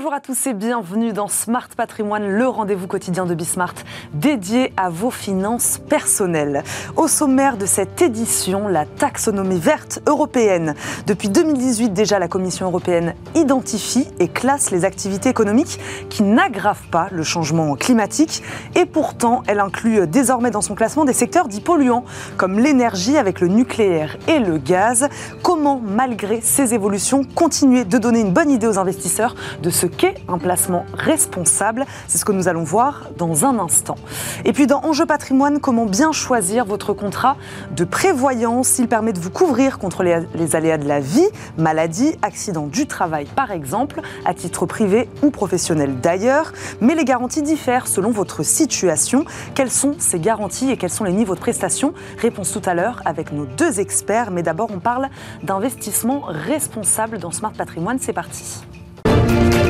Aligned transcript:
Bonjour 0.00 0.14
à 0.14 0.20
tous 0.20 0.46
et 0.46 0.54
bienvenue 0.54 1.12
dans 1.12 1.28
Smart 1.28 1.68
Patrimoine, 1.76 2.26
le 2.26 2.48
rendez-vous 2.48 2.86
quotidien 2.86 3.26
de 3.26 3.34
Bismart 3.34 3.74
dédié 4.14 4.72
à 4.78 4.88
vos 4.88 5.10
finances 5.10 5.76
personnelles. 5.76 6.62
Au 6.96 7.06
sommaire 7.06 7.58
de 7.58 7.66
cette 7.66 8.00
édition, 8.00 8.66
la 8.66 8.86
taxonomie 8.86 9.58
verte 9.58 10.00
européenne. 10.06 10.74
Depuis 11.06 11.28
2018 11.28 11.92
déjà, 11.92 12.18
la 12.18 12.28
Commission 12.28 12.64
européenne 12.64 13.14
identifie 13.34 14.08
et 14.20 14.28
classe 14.28 14.70
les 14.70 14.86
activités 14.86 15.28
économiques 15.28 15.78
qui 16.08 16.22
n'aggravent 16.22 16.88
pas 16.90 17.08
le 17.10 17.22
changement 17.22 17.76
climatique 17.76 18.42
et 18.76 18.86
pourtant 18.86 19.42
elle 19.48 19.60
inclut 19.60 20.06
désormais 20.06 20.50
dans 20.50 20.62
son 20.62 20.74
classement 20.74 21.04
des 21.04 21.12
secteurs 21.12 21.46
dits 21.46 21.60
polluants 21.60 22.06
comme 22.38 22.58
l'énergie 22.58 23.18
avec 23.18 23.42
le 23.42 23.48
nucléaire 23.48 24.16
et 24.28 24.38
le 24.38 24.56
gaz. 24.56 25.10
Comment, 25.42 25.78
malgré 25.78 26.40
ces 26.40 26.72
évolutions, 26.72 27.20
continuer 27.34 27.84
de 27.84 27.98
donner 27.98 28.20
une 28.20 28.32
bonne 28.32 28.50
idée 28.50 28.66
aux 28.66 28.78
investisseurs 28.78 29.34
de 29.62 29.68
ce 29.68 29.89
qu'est 29.90 30.14
un 30.28 30.38
placement 30.38 30.84
responsable. 30.94 31.84
C'est 32.08 32.18
ce 32.18 32.24
que 32.24 32.32
nous 32.32 32.48
allons 32.48 32.64
voir 32.64 33.10
dans 33.18 33.44
un 33.44 33.58
instant. 33.58 33.96
Et 34.44 34.52
puis 34.52 34.66
dans 34.66 34.80
Enjeu 34.80 35.06
patrimoine, 35.06 35.60
comment 35.60 35.86
bien 35.86 36.12
choisir 36.12 36.64
votre 36.64 36.92
contrat 36.92 37.36
de 37.76 37.84
prévoyance? 37.84 38.78
Il 38.78 38.88
permet 38.88 39.12
de 39.12 39.18
vous 39.18 39.30
couvrir 39.30 39.78
contre 39.78 40.02
les, 40.02 40.56
aléas 40.56 40.78
de 40.78 40.88
la 40.88 41.00
vie, 41.00 41.28
maladie, 41.58 42.14
accident 42.22 42.66
du 42.66 42.86
travail 42.86 43.26
par 43.36 43.50
exemple, 43.50 44.00
à 44.24 44.34
titre 44.34 44.66
privé 44.66 45.08
ou 45.22 45.30
professionnel 45.30 46.00
d'ailleurs. 46.00 46.52
Mais 46.80 46.94
les 46.94 47.04
garanties 47.04 47.42
diffèrent 47.42 47.86
selon 47.86 48.10
votre 48.10 48.42
situation. 48.42 49.24
Quelles 49.54 49.70
sont 49.70 49.94
ces 49.98 50.20
garanties 50.20 50.70
et 50.70 50.76
quels 50.76 50.90
sont 50.90 51.04
les 51.04 51.12
niveaux 51.12 51.34
de 51.34 51.40
prestations? 51.40 51.92
Réponse 52.18 52.52
tout 52.52 52.62
à 52.64 52.74
l'heure 52.74 53.02
avec 53.04 53.32
nos 53.32 53.44
deux 53.44 53.80
experts. 53.80 54.30
Mais 54.30 54.42
d'abord, 54.42 54.68
on 54.72 54.78
parle 54.78 55.08
d'investissement 55.42 56.22
responsable 56.26 57.18
dans 57.18 57.30
Smart 57.30 57.52
Patrimoine. 57.52 57.98
C'est 58.00 58.12
parti. 58.12 58.62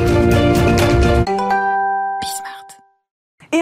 Et 0.01 0.33
un 0.33 0.50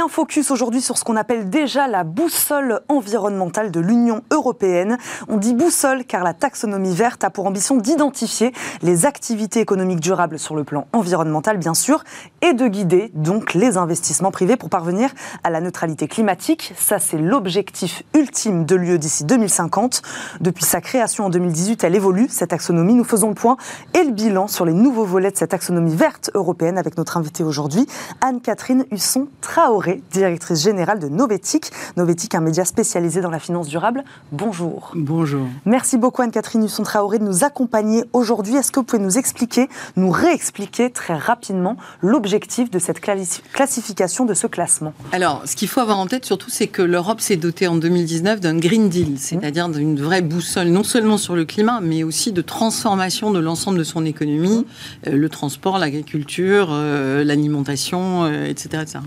focus 0.09 0.51
aujourd'hui 0.51 0.81
sur 0.81 0.97
ce 0.97 1.03
qu'on 1.03 1.15
appelle 1.15 1.49
déjà 1.49 1.87
la 1.87 2.03
boussole 2.03 2.81
environnementale 2.89 3.71
de 3.71 3.79
l'Union 3.79 4.21
européenne. 4.31 4.97
On 5.27 5.37
dit 5.37 5.53
boussole 5.53 6.03
car 6.03 6.23
la 6.23 6.33
taxonomie 6.33 6.93
verte 6.93 7.23
a 7.23 7.29
pour 7.29 7.45
ambition 7.45 7.77
d'identifier 7.77 8.51
les 8.81 9.05
activités 9.05 9.61
économiques 9.61 9.99
durables 10.01 10.39
sur 10.39 10.55
le 10.55 10.63
plan 10.63 10.87
environnemental, 10.91 11.57
bien 11.57 11.73
sûr, 11.73 12.03
et 12.41 12.53
de 12.53 12.67
guider 12.67 13.11
donc 13.13 13.53
les 13.53 13.77
investissements 13.77 14.31
privés 14.31 14.57
pour 14.57 14.69
parvenir 14.69 15.11
à 15.43 15.49
la 15.49 15.61
neutralité 15.61 16.07
climatique. 16.07 16.73
Ça, 16.77 16.99
c'est 16.99 17.17
l'objectif 17.17 18.03
ultime 18.13 18.65
de 18.65 18.75
l'UE 18.75 18.99
d'ici 18.99 19.23
2050. 19.23 20.01
Depuis 20.41 20.65
sa 20.65 20.81
création 20.81 21.25
en 21.25 21.29
2018, 21.29 21.83
elle 21.83 21.95
évolue, 21.95 22.27
cette 22.29 22.49
taxonomie. 22.49 22.95
Nous 22.95 23.03
faisons 23.03 23.29
le 23.29 23.35
point 23.35 23.57
et 23.93 24.03
le 24.03 24.11
bilan 24.11 24.47
sur 24.47 24.65
les 24.65 24.73
nouveaux 24.73 25.05
volets 25.05 25.31
de 25.31 25.37
cette 25.37 25.51
taxonomie 25.51 25.95
verte 25.95 26.31
européenne 26.33 26.77
avec 26.77 26.97
notre 26.97 27.17
invitée 27.17 27.43
aujourd'hui, 27.43 27.85
Anne-Catherine 28.21 28.85
Husson-Traoré 28.91 29.98
directrice 30.11 30.63
générale 30.63 30.99
de 30.99 31.07
Novetic. 31.07 31.71
Novetic, 31.97 32.35
un 32.35 32.41
média 32.41 32.65
spécialisé 32.65 33.21
dans 33.21 33.29
la 33.29 33.39
finance 33.39 33.67
durable. 33.67 34.03
Bonjour. 34.31 34.91
Bonjour. 34.95 35.47
Merci 35.65 35.97
beaucoup 35.97 36.21
Anne-Catherine 36.21 36.63
Husson-Traoré 36.63 37.19
de 37.19 37.23
nous 37.23 37.43
accompagner 37.43 38.03
aujourd'hui. 38.13 38.55
Est-ce 38.55 38.71
que 38.71 38.79
vous 38.79 38.85
pouvez 38.85 39.01
nous 39.01 39.17
expliquer, 39.17 39.69
nous 39.95 40.11
réexpliquer 40.11 40.89
très 40.89 41.17
rapidement 41.17 41.77
l'objectif 42.01 42.69
de 42.69 42.79
cette 42.79 42.99
classification, 42.99 44.25
de 44.25 44.33
ce 44.33 44.47
classement? 44.47 44.93
Alors, 45.11 45.43
ce 45.45 45.55
qu'il 45.55 45.67
faut 45.67 45.79
avoir 45.79 45.99
en 45.99 46.07
tête 46.07 46.25
surtout, 46.25 46.49
c'est 46.49 46.67
que 46.67 46.81
l'Europe 46.81 47.21
s'est 47.21 47.37
dotée 47.37 47.67
en 47.67 47.75
2019 47.75 48.39
d'un 48.39 48.57
Green 48.57 48.89
Deal, 48.89 49.17
c'est-à-dire 49.17 49.69
d'une 49.69 49.99
vraie 49.99 50.21
boussole, 50.21 50.67
non 50.67 50.83
seulement 50.83 51.17
sur 51.17 51.35
le 51.35 51.45
climat, 51.45 51.79
mais 51.81 52.03
aussi 52.03 52.31
de 52.31 52.41
transformation 52.41 53.31
de 53.31 53.39
l'ensemble 53.39 53.77
de 53.77 53.83
son 53.83 54.05
économie, 54.05 54.65
euh, 55.07 55.11
le 55.11 55.29
transport, 55.29 55.79
l'agriculture, 55.79 56.69
euh, 56.71 57.23
l'alimentation, 57.23 58.25
euh, 58.25 58.45
etc., 58.45 58.83
etc. 58.83 58.99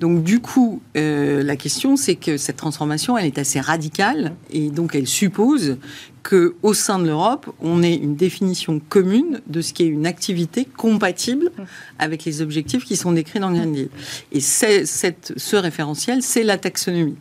Donc, 0.00 0.14
donc 0.14 0.23
du 0.24 0.40
coup, 0.40 0.80
euh, 0.96 1.42
la 1.42 1.54
question, 1.56 1.96
c'est 1.96 2.14
que 2.14 2.38
cette 2.38 2.56
transformation, 2.56 3.18
elle 3.18 3.26
est 3.26 3.38
assez 3.38 3.60
radicale 3.60 4.34
et 4.50 4.70
donc 4.70 4.94
elle 4.94 5.06
suppose 5.06 5.76
que 6.24 6.54
au 6.62 6.74
sein 6.74 6.98
de 6.98 7.06
l'Europe, 7.06 7.54
on 7.60 7.82
ait 7.82 7.94
une 7.94 8.16
définition 8.16 8.80
commune 8.88 9.42
de 9.46 9.60
ce 9.60 9.72
qui 9.72 9.84
est 9.84 9.88
une 9.88 10.06
activité 10.06 10.66
compatible 10.76 11.52
avec 11.98 12.24
les 12.24 12.42
objectifs 12.42 12.84
qui 12.84 12.96
sont 12.96 13.12
décrits 13.12 13.38
dans 13.38 13.50
le 13.50 13.58
Green 13.58 13.72
Deal. 13.72 13.88
Et 14.32 14.40
cette, 14.40 15.34
ce 15.36 15.56
référentiel, 15.56 16.22
c'est 16.22 16.42
la 16.42 16.56
taxonomie. 16.56 17.16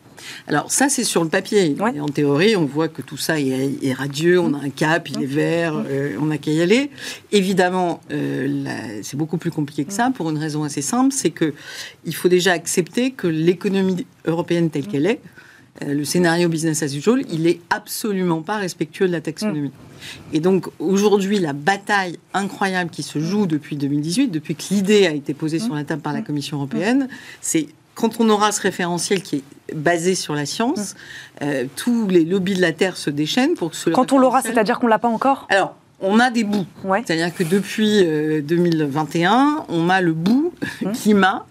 Alors 0.48 0.72
ça, 0.72 0.88
c'est 0.88 1.04
sur 1.04 1.22
le 1.22 1.30
papier. 1.30 1.76
en 1.80 2.08
théorie, 2.08 2.56
on 2.56 2.66
voit 2.66 2.88
que 2.88 3.02
tout 3.02 3.18
ça 3.18 3.40
est, 3.40 3.94
radieux, 3.94 4.40
on 4.40 4.54
a 4.54 4.60
un 4.60 4.70
cap, 4.70 5.10
il 5.10 5.22
est 5.22 5.28
vert, 5.28 5.84
euh, 5.90 6.16
on 6.22 6.28
n'a 6.28 6.38
qu'à 6.38 6.52
y 6.52 6.62
aller. 6.62 6.90
Évidemment, 7.34 8.00
euh, 8.12 9.00
c'est 9.02 9.18
beaucoup 9.18 9.38
plus 9.38 9.52
compliqué 9.52 9.84
que 9.84 9.92
ça 9.92 10.12
pour 10.16 10.30
une 10.30 10.38
raison 10.38 10.64
assez 10.64 10.82
simple, 10.82 11.14
c'est 11.14 11.32
que 11.32 11.54
il 12.06 12.16
faut 12.16 12.30
déjà 12.30 12.54
accepter 12.54 13.12
que 13.12 13.28
l'économie 13.28 14.06
européenne 14.26 14.70
telle 14.70 14.88
qu'elle 14.88 15.08
est, 15.08 15.20
le 15.82 16.04
scénario 16.06 16.50
business 16.50 16.84
as 16.84 16.96
usual, 16.96 17.24
il 17.32 17.48
est 17.48 17.60
absolument 17.70 18.42
pas 18.42 18.58
respectueux 18.58 19.08
de 19.08 19.12
la 19.12 19.22
taxonomie. 19.22 19.72
Et 20.32 20.40
donc 20.40 20.68
aujourd'hui, 20.80 21.40
la 21.40 21.54
bataille 21.54 22.20
incroyable 22.34 22.90
qui 22.90 23.04
se 23.04 23.20
joue 23.20 23.48
depuis 23.48 23.76
2018, 23.76 24.28
depuis 24.28 24.56
que 24.56 24.64
l'idée 24.72 25.08
a 25.08 25.12
été 25.12 25.34
posée 25.34 25.60
sur 25.60 25.76
la 25.76 25.84
table 25.84 26.02
par 26.02 26.14
la 26.14 26.22
Commission 26.22 26.58
européenne, 26.58 27.08
c'est 27.42 27.68
quand 27.96 28.20
on 28.20 28.30
aura 28.30 28.52
ce 28.52 28.62
référentiel 28.62 29.22
qui 29.22 29.38
est 29.38 29.76
basé 29.76 30.16
sur 30.16 30.34
la 30.34 30.46
science, 30.46 30.94
mm. 30.94 31.44
euh, 31.44 31.66
tous 31.76 32.08
les 32.08 32.26
lobbies 32.26 32.56
de 32.56 32.62
la 32.62 32.72
Terre 32.72 32.98
se 32.98 33.10
déchaînent 33.10 33.54
pour 33.54 33.72
que 33.72 33.76
ce 33.76 33.90
Quand 33.90 34.12
on 34.12 34.18
l'aura, 34.18 34.42
c'est-à-dire 34.42 34.80
qu'on 34.80 34.88
l'a 34.88 35.00
pas 35.00 35.08
encore 35.08 35.46
Alors, 35.50 35.76
on 36.00 36.20
a 36.20 36.32
des 36.32 36.44
bouts. 36.44 36.66
C'est-à-dire 37.06 37.34
que 37.34 37.44
depuis 37.44 38.04
2021, 38.44 39.32
euh, 39.32 39.62
on 39.70 39.90
a 39.90 40.02
le 40.02 40.14
bout 40.14 40.54
mm. 40.82 40.92
climat 40.94 41.46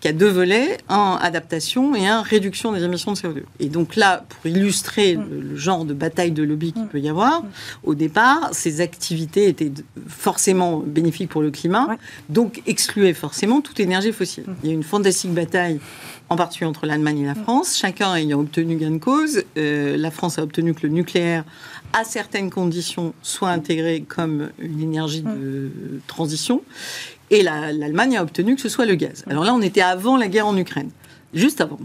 qui 0.00 0.08
a 0.08 0.12
deux 0.12 0.28
volets, 0.28 0.76
un 0.88 1.18
adaptation 1.20 1.94
et 1.94 2.06
un 2.06 2.20
réduction 2.20 2.72
des 2.72 2.82
émissions 2.82 3.12
de 3.12 3.16
CO2. 3.16 3.42
Et 3.60 3.68
donc 3.68 3.96
là, 3.96 4.24
pour 4.28 4.46
illustrer 4.46 5.16
mm. 5.16 5.24
le, 5.30 5.56
genre 5.56 5.84
de 5.84 5.94
bataille 5.94 6.32
de 6.32 6.42
lobby 6.42 6.72
qu'il 6.72 6.86
peut 6.86 7.00
y 7.00 7.08
avoir, 7.08 7.42
au 7.82 7.94
départ, 7.94 8.50
ces 8.52 8.80
activités 8.80 9.48
étaient 9.48 9.72
forcément 10.06 10.82
bénéfiques 10.84 11.30
pour 11.30 11.42
le 11.42 11.50
climat, 11.50 11.96
donc 12.28 12.62
excluaient 12.66 13.14
forcément 13.14 13.60
toute 13.60 13.80
énergie 13.80 14.12
fossile. 14.12 14.44
Il 14.62 14.68
y 14.68 14.72
a 14.72 14.74
une 14.74 14.82
fantastique 14.82 15.32
bataille 15.32 15.80
en 16.28 16.36
particulier 16.36 16.68
entre 16.68 16.86
l'Allemagne 16.86 17.20
et 17.20 17.26
la 17.26 17.34
France, 17.34 17.76
chacun 17.76 18.14
ayant 18.16 18.40
obtenu 18.40 18.76
gain 18.76 18.90
de 18.90 18.98
cause. 18.98 19.44
Euh, 19.56 19.96
la 19.96 20.10
France 20.10 20.38
a 20.38 20.42
obtenu 20.42 20.74
que 20.74 20.82
le 20.82 20.88
nucléaire, 20.88 21.44
à 21.92 22.04
certaines 22.04 22.50
conditions, 22.50 23.14
soit 23.22 23.50
intégré 23.50 24.02
comme 24.02 24.50
une 24.58 24.82
énergie 24.82 25.22
de 25.22 25.70
transition. 26.06 26.62
Et 27.30 27.42
l'Allemagne 27.42 28.16
a 28.16 28.22
obtenu 28.22 28.54
que 28.54 28.60
ce 28.60 28.68
soit 28.68 28.86
le 28.86 28.94
gaz. 28.94 29.24
Alors 29.28 29.44
là, 29.44 29.54
on 29.54 29.62
était 29.62 29.80
avant 29.80 30.16
la 30.16 30.28
guerre 30.28 30.46
en 30.46 30.56
Ukraine, 30.56 30.90
juste 31.34 31.60
avant. 31.60 31.78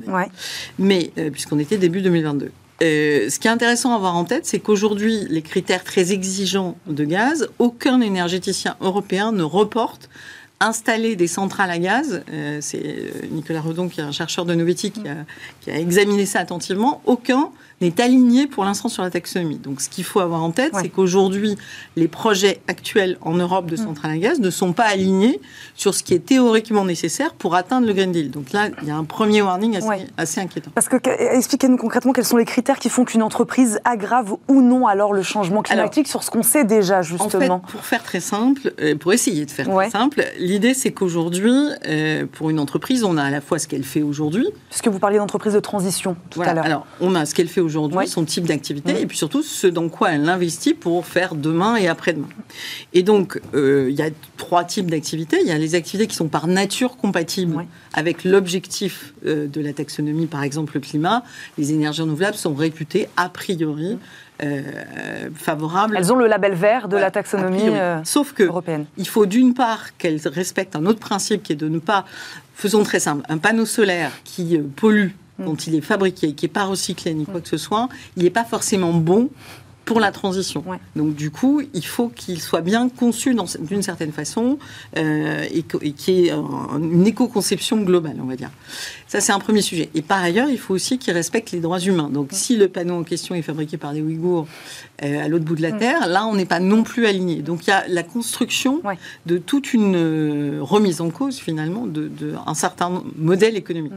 Mais 0.78 1.12
euh, 1.18 1.30
puisqu'on 1.30 1.60
était 1.60 1.78
début 1.78 2.02
2022. 2.02 2.52
Euh, 2.84 3.30
ce 3.30 3.40
qui 3.40 3.48
est 3.48 3.52
intéressant 3.52 3.92
à 3.94 3.96
avoir 3.96 4.16
en 4.16 4.24
tête, 4.24 4.46
c'est 4.46 4.60
qu'aujourd'hui, 4.60 5.26
les 5.30 5.42
critères 5.42 5.84
très 5.84 6.12
exigeants 6.14 6.78
de 6.88 7.04
gaz, 7.04 7.50
aucun 7.60 8.02
énergéticien 8.02 8.76
européen 8.82 9.32
ne 9.32 9.44
reporte 9.44 10.10
installer 10.60 11.16
des 11.16 11.28
centrales 11.28 11.72
à 11.72 11.80
gaz, 11.80 12.24
euh, 12.32 12.60
c'est 12.62 13.12
Nicolas 13.32 13.62
Redon, 13.62 13.90
qui 13.90 14.00
est 14.00 14.04
un 14.04 14.12
chercheur 14.12 14.46
de 14.46 14.54
Novetti, 14.54 14.92
qui 14.92 15.08
a, 15.08 15.26
qui 15.60 15.72
a 15.72 15.80
examiné 15.80 16.26
ça 16.26 16.40
attentivement, 16.40 17.02
aucun 17.06 17.50
n'est 17.82 18.00
aligné 18.00 18.48
pour 18.48 18.64
l'instant 18.64 18.88
sur 18.88 19.04
la 19.04 19.10
taxonomie. 19.10 19.58
Donc 19.58 19.82
ce 19.82 19.90
qu'il 19.90 20.04
faut 20.04 20.20
avoir 20.20 20.44
en 20.44 20.52
tête, 20.52 20.74
c'est 20.80 20.90
qu'aujourd'hui, 20.90 21.58
les 21.96 22.08
projets 22.08 22.62
actuels 22.68 23.18
en 23.22 23.34
Europe 23.34 23.66
de 23.66 23.76
mm. 23.76 23.84
centrales 23.84 24.12
à 24.12 24.18
gaz 24.18 24.40
ne 24.40 24.50
sont 24.50 24.74
pas 24.74 24.86
alignés 24.86 25.42
sur 25.76 25.96
ce 25.96 26.04
qui 26.04 26.14
est 26.14 26.26
théoriquement 26.26 26.86
nécessaire 26.86 27.34
pour 27.34 27.56
atteindre 27.56 27.88
le 27.88 27.94
Green 27.94 28.12
Deal. 28.12 28.30
Donc 28.30 28.52
là, 28.54 28.70
il 28.82 28.88
y 28.88 28.92
a 28.92 28.96
un 28.96 29.04
premier 29.04 29.42
warning 29.42 29.80
assez, 30.18 30.40
inquiétant. 30.40 30.72
Parce 30.76 30.90
que 30.90 30.98
expliquez-nous 31.36 31.78
concrètement 31.78 32.14
quels 32.14 32.26
sont 32.26 32.38
les 32.38 32.46
critères 32.46 32.80
qui 32.80 32.90
font 32.90 33.04
qu'une 33.04 33.24
entreprise 33.24 33.80
aggrave 33.84 34.36
ou 34.48 34.62
non 34.62 34.86
alors 34.88 35.14
le 35.14 35.24
changement 35.24 35.64
climatique 35.64 36.08
sur 36.08 36.24
ce 36.24 36.30
qu'on 36.30 36.44
sait 36.44 36.64
déjà 36.64 37.02
justement. 37.02 37.56
En 37.56 37.68
fait, 37.68 37.72
pour 37.72 37.86
faire 37.86 38.04
très 38.04 38.20
simple, 38.20 38.74
euh, 38.80 38.96
pour 38.96 39.12
essayer 39.14 39.46
de 39.46 39.52
faire 39.52 39.68
très 39.68 39.90
simple, 39.90 40.24
l'idée 40.38 40.74
c'est 40.74 40.92
qu'aujourd'hui, 40.92 41.56
euh, 41.88 42.26
pour 42.32 42.50
une 42.52 42.60
entreprise, 42.60 43.04
on 43.04 43.18
a 43.18 43.24
à 43.24 43.32
la 43.32 43.42
fois 43.42 43.58
ce 43.58 43.68
qu'elle 43.68 43.84
fait 43.84 44.04
aujourd'hui. 44.04 44.48
Puisque 44.70 44.88
vous 44.88 45.00
parliez 45.00 45.18
d'entreprise 45.18 45.54
de 45.54 45.60
transition 45.60 46.16
tout 46.30 46.42
à 46.42 46.54
l'heure. 46.54 46.66
Alors, 46.66 46.86
on 47.00 47.16
a 47.16 47.26
ce 47.26 47.34
qu'elle 47.34 47.48
fait 47.48 47.62
aujourd'hui 47.62 47.71
aujourd'hui, 47.72 48.08
son 48.08 48.26
type 48.26 48.46
d'activité, 48.46 49.02
et 49.02 49.06
puis 49.06 49.18
surtout 49.18 49.42
ce 49.42 49.68
dans 49.68 49.90
quoi 49.90 50.12
elle 50.12 50.28
investit 50.28 50.74
pour 50.74 51.06
faire 51.06 51.36
demain 51.36 51.76
et 51.78 51.88
après-demain. 51.88 52.28
Et 52.94 53.04
donc, 53.04 53.40
euh, 53.54 53.88
il 53.90 53.96
y 53.96 54.02
a 54.02 54.10
trois 54.38 54.64
types 54.64 54.92
d'activités. 54.92 55.38
Il 55.42 55.48
y 55.48 55.52
a 55.52 55.58
les 55.58 55.76
activités 55.76 56.08
qui 56.08 56.16
sont 56.16 56.28
par 56.28 56.48
nature 56.48 56.98
compatibles 56.98 57.66
avec 57.94 58.24
l'objectif 58.24 59.14
euh, 59.26 59.48
de 59.48 59.62
la 59.62 59.74
taxonomie, 59.74 60.28
par 60.28 60.44
exemple 60.44 60.74
le 60.76 60.82
climat. 60.82 61.24
Les 61.58 61.72
énergies 61.72 62.02
renouvelables 62.02 62.38
sont 62.38 62.54
réputées 62.54 63.08
a 63.16 63.30
priori 63.30 63.98
euh, 64.44 64.62
favorables. 65.36 65.96
Elles 65.98 66.12
ont 66.12 66.18
le 66.18 66.28
label 66.28 66.54
vert 66.54 66.88
de 66.88 66.98
la 66.98 67.12
taxonomie 67.12 67.72
Sauf 68.04 68.34
que 68.34 68.44
européenne. 68.44 68.86
Il 68.98 69.08
faut 69.08 69.26
d'une 69.26 69.54
part 69.54 69.96
qu'elles 69.98 70.28
respectent 70.28 70.76
un 70.76 70.86
autre 70.86 71.00
principe 71.00 71.44
qui 71.44 71.54
est 71.54 71.56
de 71.56 71.70
ne 71.70 71.80
pas, 71.80 72.06
faisons 72.56 72.84
très 72.84 73.00
simple, 73.00 73.24
un 73.30 73.38
panneau 73.38 73.66
solaire 73.66 74.12
qui 74.24 74.58
pollue 74.76 75.10
dont 75.42 75.56
il 75.56 75.76
est 75.76 75.82
fabriqué, 75.82 76.34
qui 76.34 76.46
n'est 76.46 76.52
pas 76.52 76.66
recyclé 76.66 77.14
ni 77.14 77.26
quoi 77.26 77.42
que 77.42 77.50
ce 77.50 77.58
soit, 77.58 77.90
il 78.18 78.24
n'est 78.24 78.30
pas 78.30 78.46
forcément 78.46 78.94
bon 78.94 79.30
pour 79.86 80.00
la 80.00 80.12
transition. 80.12 80.64
Donc 80.96 81.16
du 81.16 81.32
coup, 81.32 81.62
il 81.74 81.86
faut 81.86 82.10
qu'il 82.10 82.40
soit 82.40 82.62
bien 82.62 82.88
conçu 82.88 83.36
d'une 83.60 83.82
certaine 83.82 84.12
façon 84.12 84.58
euh, 84.98 85.46
et, 85.52 85.64
qu'il 85.64 86.16
y 86.16 86.28
ait 86.28 86.32
une 86.32 87.06
éco-conception 87.06 87.82
globale, 87.82 88.18
on 88.22 88.26
va 88.26 88.36
dire. 88.36 88.52
Ça, 89.08 89.20
c'est 89.20 89.32
un 89.32 89.40
premier 89.40 89.62
sujet. 89.62 89.90
Et 89.96 90.02
par 90.02 90.24
ailleurs, 90.24 90.50
il 90.50 90.58
faut 90.58 90.74
aussi 90.74 90.98
qu'il 90.98 91.14
respecte 91.14 91.52
les 91.52 91.60
droits 91.60 91.80
humains. 91.80 92.10
Donc 92.10 92.30
si 92.32 92.56
le 92.56 92.68
panneau 92.68 92.96
en 92.96 93.04
question 93.04 93.36
est 93.36 93.42
fabriqué 93.42 93.78
par 93.78 93.94
des 93.94 94.02
Ouïghours 94.02 94.48
euh, 95.04 95.26
à 95.26 95.28
l'autre 95.28 95.46
bout 95.46 95.56
de 95.56 95.62
la 95.62 95.72
Terre, 95.72 96.08
là, 96.08 96.26
on 96.26 96.36
n'est 96.36 96.46
pas 96.46 96.60
non 96.60 96.84
plus 96.84 97.06
aligné. 97.06 97.42
Donc 97.42 97.68
il 97.68 97.72
y 97.72 97.74
a 97.74 97.86
la 97.88 98.04
construction 98.04 98.82
de 99.26 99.38
toute 99.40 99.74
une 99.74 99.96
euh, 99.96 100.60
remise 100.62 101.02
en 101.02 101.10
cause, 101.10 101.38
finalement, 101.38 101.86
d'un 101.86 102.02
de, 102.04 102.36
un 102.46 102.54
certain 102.54 103.04
modèle 103.18 103.58
économique. 103.58 103.94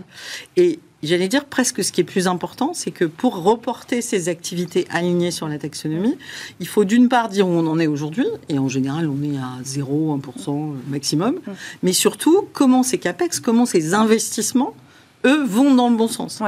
Et 0.57 0.81
j'allais 1.07 1.29
dire 1.29 1.45
presque 1.45 1.83
ce 1.83 1.93
qui 1.93 2.01
est 2.01 2.05
plus 2.05 2.27
important, 2.29 2.73
c'est 2.75 2.91
que 2.91 3.05
pour 3.05 3.43
reporter 3.43 4.03
ces 4.03 4.29
activités 4.29 4.87
alignées 4.91 5.31
sur 5.31 5.49
la 5.49 5.59
taxonomie, 5.59 6.17
il 6.61 6.69
faut 6.69 6.85
d'une 6.85 7.09
part 7.09 7.29
dire 7.29 7.49
où 7.49 7.53
on 7.53 7.67
en 7.67 7.79
est 7.79 7.87
aujourd'hui, 7.87 8.27
et 8.49 8.59
en 8.59 8.69
général 8.69 9.09
on 9.09 9.23
est 9.23 9.37
à 9.37 9.63
0, 9.63 10.19
1% 10.19 10.75
maximum, 10.89 11.41
mais 11.83 11.93
surtout 11.93 12.47
comment 12.53 12.83
ces 12.83 12.99
CAPEX, 12.99 13.41
comment 13.41 13.67
ces 13.67 13.95
investissements, 13.95 14.75
eux, 15.25 15.45
vont 15.45 15.75
dans 15.75 15.89
le 15.89 15.97
bon 15.97 16.09
sens. 16.09 16.43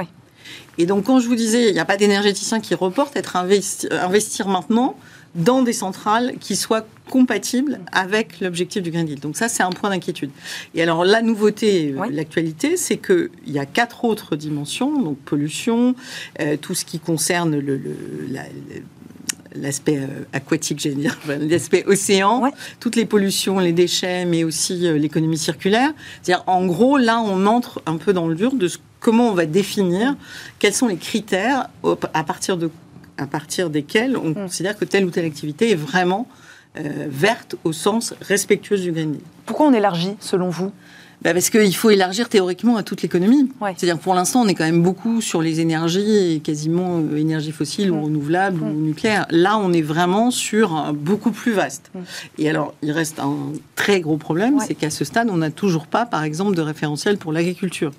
Et 0.78 0.86
donc 0.86 1.04
quand 1.04 1.20
je 1.20 1.28
vous 1.28 1.36
disais, 1.36 1.68
il 1.68 1.72
n'y 1.72 1.80
a 1.80 1.84
pas 1.84 1.96
d'énergéticien 1.96 2.60
qui 2.60 2.74
reporte, 2.74 3.16
être 3.16 3.36
investir 3.36 4.48
maintenant, 4.48 4.96
dans 5.36 5.62
des 5.62 5.72
centrales 5.72 6.34
qui 6.40 6.56
soient 6.56 6.86
compatibles 7.10 7.80
avec 7.92 8.40
l'objectif 8.40 8.82
du 8.82 8.90
Green 8.90 9.06
Deal. 9.06 9.20
Donc 9.20 9.36
ça, 9.36 9.48
c'est 9.48 9.62
un 9.62 9.70
point 9.70 9.90
d'inquiétude. 9.90 10.30
Et 10.74 10.82
alors 10.82 11.04
la 11.04 11.22
nouveauté, 11.22 11.94
euh, 11.96 12.06
l'actualité, 12.10 12.76
c'est 12.76 12.96
qu'il 12.96 13.30
y 13.46 13.58
a 13.58 13.66
quatre 13.66 14.04
autres 14.04 14.34
dimensions, 14.34 15.00
donc 15.00 15.18
pollution, 15.18 15.94
euh, 16.40 16.56
tout 16.60 16.74
ce 16.74 16.84
qui 16.84 16.98
concerne 16.98 17.58
le, 17.58 17.80
l'aspect 19.54 19.98
euh, 19.98 20.24
aquatique, 20.32 20.80
j'allais 20.80 20.96
dire, 20.96 21.18
l'aspect 21.28 21.84
océan, 21.86 22.50
toutes 22.80 22.96
les 22.96 23.06
pollutions, 23.06 23.58
les 23.58 23.72
déchets, 23.72 24.24
mais 24.24 24.42
aussi 24.42 24.74
l'économie 24.98 25.38
circulaire. 25.38 25.92
C'est-à-dire, 26.22 26.44
en 26.46 26.66
gros, 26.66 26.98
là, 26.98 27.20
on 27.20 27.46
entre 27.46 27.82
un 27.86 27.96
peu 27.96 28.12
dans 28.12 28.26
le 28.26 28.34
dur 28.34 28.54
de 28.54 28.68
comment 29.00 29.30
on 29.30 29.34
va 29.34 29.46
définir 29.46 30.16
quels 30.58 30.74
sont 30.74 30.88
les 30.88 30.96
critères 30.96 31.68
à 32.12 32.24
partir 32.24 32.56
de 32.56 32.70
à 33.18 33.26
partir 33.26 33.70
desquels 33.70 34.16
on 34.16 34.30
mm. 34.30 34.34
considère 34.34 34.78
que 34.78 34.84
telle 34.84 35.04
ou 35.04 35.10
telle 35.10 35.24
activité 35.24 35.70
est 35.70 35.76
vraiment 35.76 36.28
euh, 36.78 37.06
verte 37.08 37.56
au 37.64 37.72
sens 37.72 38.14
respectueux 38.20 38.76
du 38.76 38.92
Green 38.92 39.12
Deal. 39.12 39.20
Pourquoi 39.46 39.66
on 39.66 39.72
élargit, 39.72 40.16
selon 40.20 40.50
vous? 40.50 40.72
Bah 41.22 41.32
parce 41.32 41.48
qu'il 41.48 41.74
faut 41.74 41.88
élargir 41.88 42.28
théoriquement 42.28 42.76
à 42.76 42.82
toute 42.82 43.00
l'économie. 43.00 43.50
C'est-à-dire 43.60 43.98
pour 43.98 44.14
l'instant, 44.14 44.42
on 44.42 44.48
est 44.48 44.54
quand 44.54 44.66
même 44.66 44.82
beaucoup 44.82 45.22
sur 45.22 45.40
les 45.40 45.60
énergies, 45.60 46.42
quasiment 46.44 46.98
euh, 46.98 47.16
énergies 47.16 47.52
fossiles 47.52 47.90
ou 47.90 47.96
mm. 47.96 48.04
renouvelables 48.04 48.62
ou 48.62 48.66
mm. 48.66 48.82
nucléaires. 48.82 49.26
Là, 49.30 49.56
on 49.56 49.72
est 49.72 49.82
vraiment 49.82 50.30
sur 50.30 50.92
beaucoup 50.92 51.30
plus 51.30 51.52
vaste. 51.52 51.90
Et 52.36 52.50
alors, 52.50 52.74
il 52.82 52.92
reste 52.92 53.18
un 53.18 53.52
très 53.74 54.00
gros 54.00 54.18
problème, 54.18 54.58
c'est 54.60 54.74
qu'à 54.74 54.90
ce 54.90 55.04
stade, 55.04 55.28
on 55.30 55.38
n'a 55.38 55.50
toujours 55.50 55.86
pas, 55.86 56.04
par 56.04 56.22
exemple, 56.22 56.54
de 56.54 56.62
référentiel 56.62 57.16
pour 57.16 57.32
l'agriculture. 57.32 57.92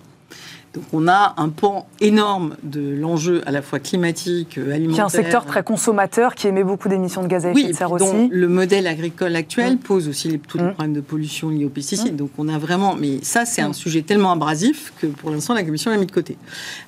Donc 0.73 0.83
on 0.93 1.07
a 1.07 1.33
un 1.37 1.49
pan 1.49 1.87
énorme 2.01 2.55
de 2.63 2.95
l'enjeu 2.95 3.41
à 3.45 3.51
la 3.51 3.61
fois 3.61 3.79
climatique, 3.79 4.57
alimentaire. 4.57 4.93
Qui 4.93 4.99
est 4.99 5.19
un 5.19 5.23
secteur 5.23 5.45
très 5.45 5.63
consommateur 5.63 6.35
qui 6.35 6.47
émet 6.47 6.63
beaucoup 6.63 6.89
d'émissions 6.89 7.23
de 7.23 7.27
gaz 7.27 7.45
à 7.45 7.51
effet 7.51 7.69
de 7.69 7.73
serre 7.73 7.91
aussi. 7.91 8.29
Le 8.29 8.47
modèle 8.47 8.87
agricole 8.87 9.35
actuel 9.35 9.75
mm. 9.75 9.79
pose 9.79 10.07
aussi 10.07 10.27
les, 10.27 10.39
tous 10.39 10.57
les 10.57 10.65
mm. 10.65 10.73
problèmes 10.73 10.93
de 10.93 11.01
pollution 11.01 11.49
liés 11.49 11.65
aux 11.65 11.69
pesticides. 11.69 12.13
Mm. 12.13 12.17
Donc 12.17 12.31
on 12.37 12.47
a 12.47 12.57
vraiment. 12.57 12.95
Mais 12.95 13.19
ça, 13.23 13.45
c'est 13.45 13.61
un 13.61 13.73
sujet 13.73 14.01
tellement 14.01 14.31
abrasif 14.31 14.93
que 14.99 15.07
pour 15.07 15.31
l'instant, 15.31 15.53
la 15.53 15.63
Commission 15.63 15.91
l'a 15.91 15.97
mis 15.97 16.05
de 16.05 16.11
côté. 16.11 16.37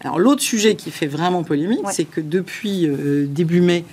Alors 0.04 0.20
l'autre 0.20 0.42
sujet 0.42 0.76
qui 0.76 0.92
fait 0.92 1.08
vraiment 1.08 1.44
polémique, 1.44 1.80
c'est 1.92 2.06
que 2.06 2.22
depuis 2.22 2.88
euh, 2.88 3.26
début 3.28 3.62
mai, 3.62 3.86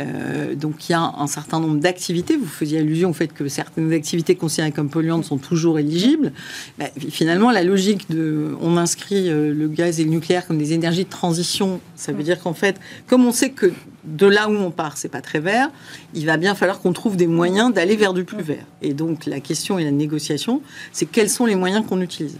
euh, 0.00 0.54
donc 0.54 0.88
il 0.88 0.92
y 0.92 0.94
a 0.94 1.14
un 1.16 1.26
certain 1.26 1.60
nombre 1.60 1.78
d'activités. 1.78 2.36
Vous 2.36 2.46
faisiez 2.46 2.80
allusion 2.80 3.10
au 3.10 3.12
fait 3.12 3.28
que 3.28 3.48
certaines 3.48 3.92
activités 3.92 4.34
considérées 4.34 4.72
comme 4.72 4.88
polluantes 4.88 5.24
sont 5.24 5.38
toujours 5.38 5.78
éligibles. 5.78 6.32
Bah, 6.78 6.86
finalement, 7.10 7.50
la 7.50 7.62
logique 7.62 8.10
de 8.10 8.56
on 8.60 8.76
inscrit 8.76 9.28
euh, 9.28 9.33
le 9.34 9.68
gaz 9.68 10.00
et 10.00 10.04
le 10.04 10.10
nucléaire 10.10 10.46
comme 10.46 10.58
des 10.58 10.72
énergies 10.72 11.04
de 11.04 11.10
transition, 11.10 11.80
ça 11.96 12.12
veut 12.12 12.22
dire 12.22 12.40
qu'en 12.40 12.54
fait, 12.54 12.80
comme 13.06 13.24
on 13.24 13.32
sait 13.32 13.50
que 13.50 13.72
de 14.04 14.26
là 14.26 14.48
où 14.48 14.54
on 14.54 14.70
part, 14.70 14.96
c'est 14.96 15.08
pas 15.08 15.20
très 15.20 15.40
vert, 15.40 15.70
il 16.14 16.26
va 16.26 16.36
bien 16.36 16.54
falloir 16.54 16.80
qu'on 16.80 16.92
trouve 16.92 17.16
des 17.16 17.26
moyens 17.26 17.72
d'aller 17.72 17.96
vers 17.96 18.14
du 18.14 18.24
plus 18.24 18.42
vert. 18.42 18.64
Et 18.82 18.92
donc 18.92 19.26
la 19.26 19.40
question 19.40 19.78
et 19.78 19.84
la 19.84 19.90
négociation, 19.90 20.60
c'est 20.92 21.06
quels 21.06 21.30
sont 21.30 21.46
les 21.46 21.54
moyens 21.54 21.84
qu'on 21.86 22.00
utilise. 22.00 22.36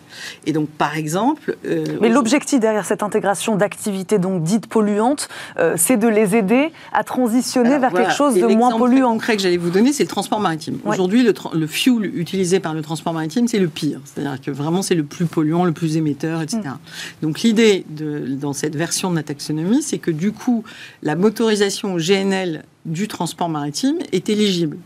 Et 0.47 0.53
donc 0.53 0.69
par 0.69 0.97
exemple, 0.97 1.57
euh, 1.67 1.85
mais 2.01 2.09
l'objectif 2.09 2.61
derrière 2.61 2.85
cette 2.85 3.03
intégration 3.03 3.57
d'activités 3.57 4.19
donc 4.19 4.43
dites 4.43 4.67
polluantes, 4.67 5.29
c'est 5.77 5.97
de 5.97 6.09
les 6.09 6.37
aider 6.37 6.73
à 6.93 7.05
transitionner 7.05 7.79
vers 7.79 7.93
quelque 7.93 8.13
chose 8.13 8.35
de 8.35 8.47
moins 8.47 8.77
polluant. 8.77 9.13
concret 9.13 9.37
que 9.37 9.43
j'allais 9.43 9.57
vous 9.57 9.71
donner, 9.71 9.93
c'est 9.93 10.05
le 10.05 10.09
transport 10.09 10.41
maritime. 10.41 10.79
Aujourd'hui, 10.85 11.23
le, 11.23 11.33
le, 11.55 11.67
fuel 11.67 12.05
utilisé 12.17 12.61
par 12.61 12.75
le 12.75 12.83
transport 12.83 13.13
maritime, 13.13 13.49
c'est 13.49 13.59
le 13.59 13.69
pire. 13.69 14.01
C'est-à-dire 14.05 14.41
que 14.41 14.51
vraiment, 14.51 14.83
c'est 14.83 14.95
le 14.95 15.05
plus 15.05 15.27
polluant, 15.27 15.65
le 15.65 15.73
plus 15.73 15.97
émetteur, 15.97 16.43
etc. 16.43 16.61
Mm. 16.65 17.23
Donc 17.23 17.41
l'idée 17.41 17.85
dans 17.89 18.53
cette 18.53 18.77
version 18.77 19.11
de 19.11 19.17
la 19.17 19.23
taxonomie, 19.23 19.83
c'est 19.83 19.99
que 19.99 20.11
du 20.11 20.33
coup, 20.33 20.65
la 21.03 21.17
motorisation 21.17 21.54
GNL 21.97 22.65
du 22.85 23.09
transport 23.09 23.49
maritime 23.49 23.99
est 24.13 24.29
éligible. 24.29 24.79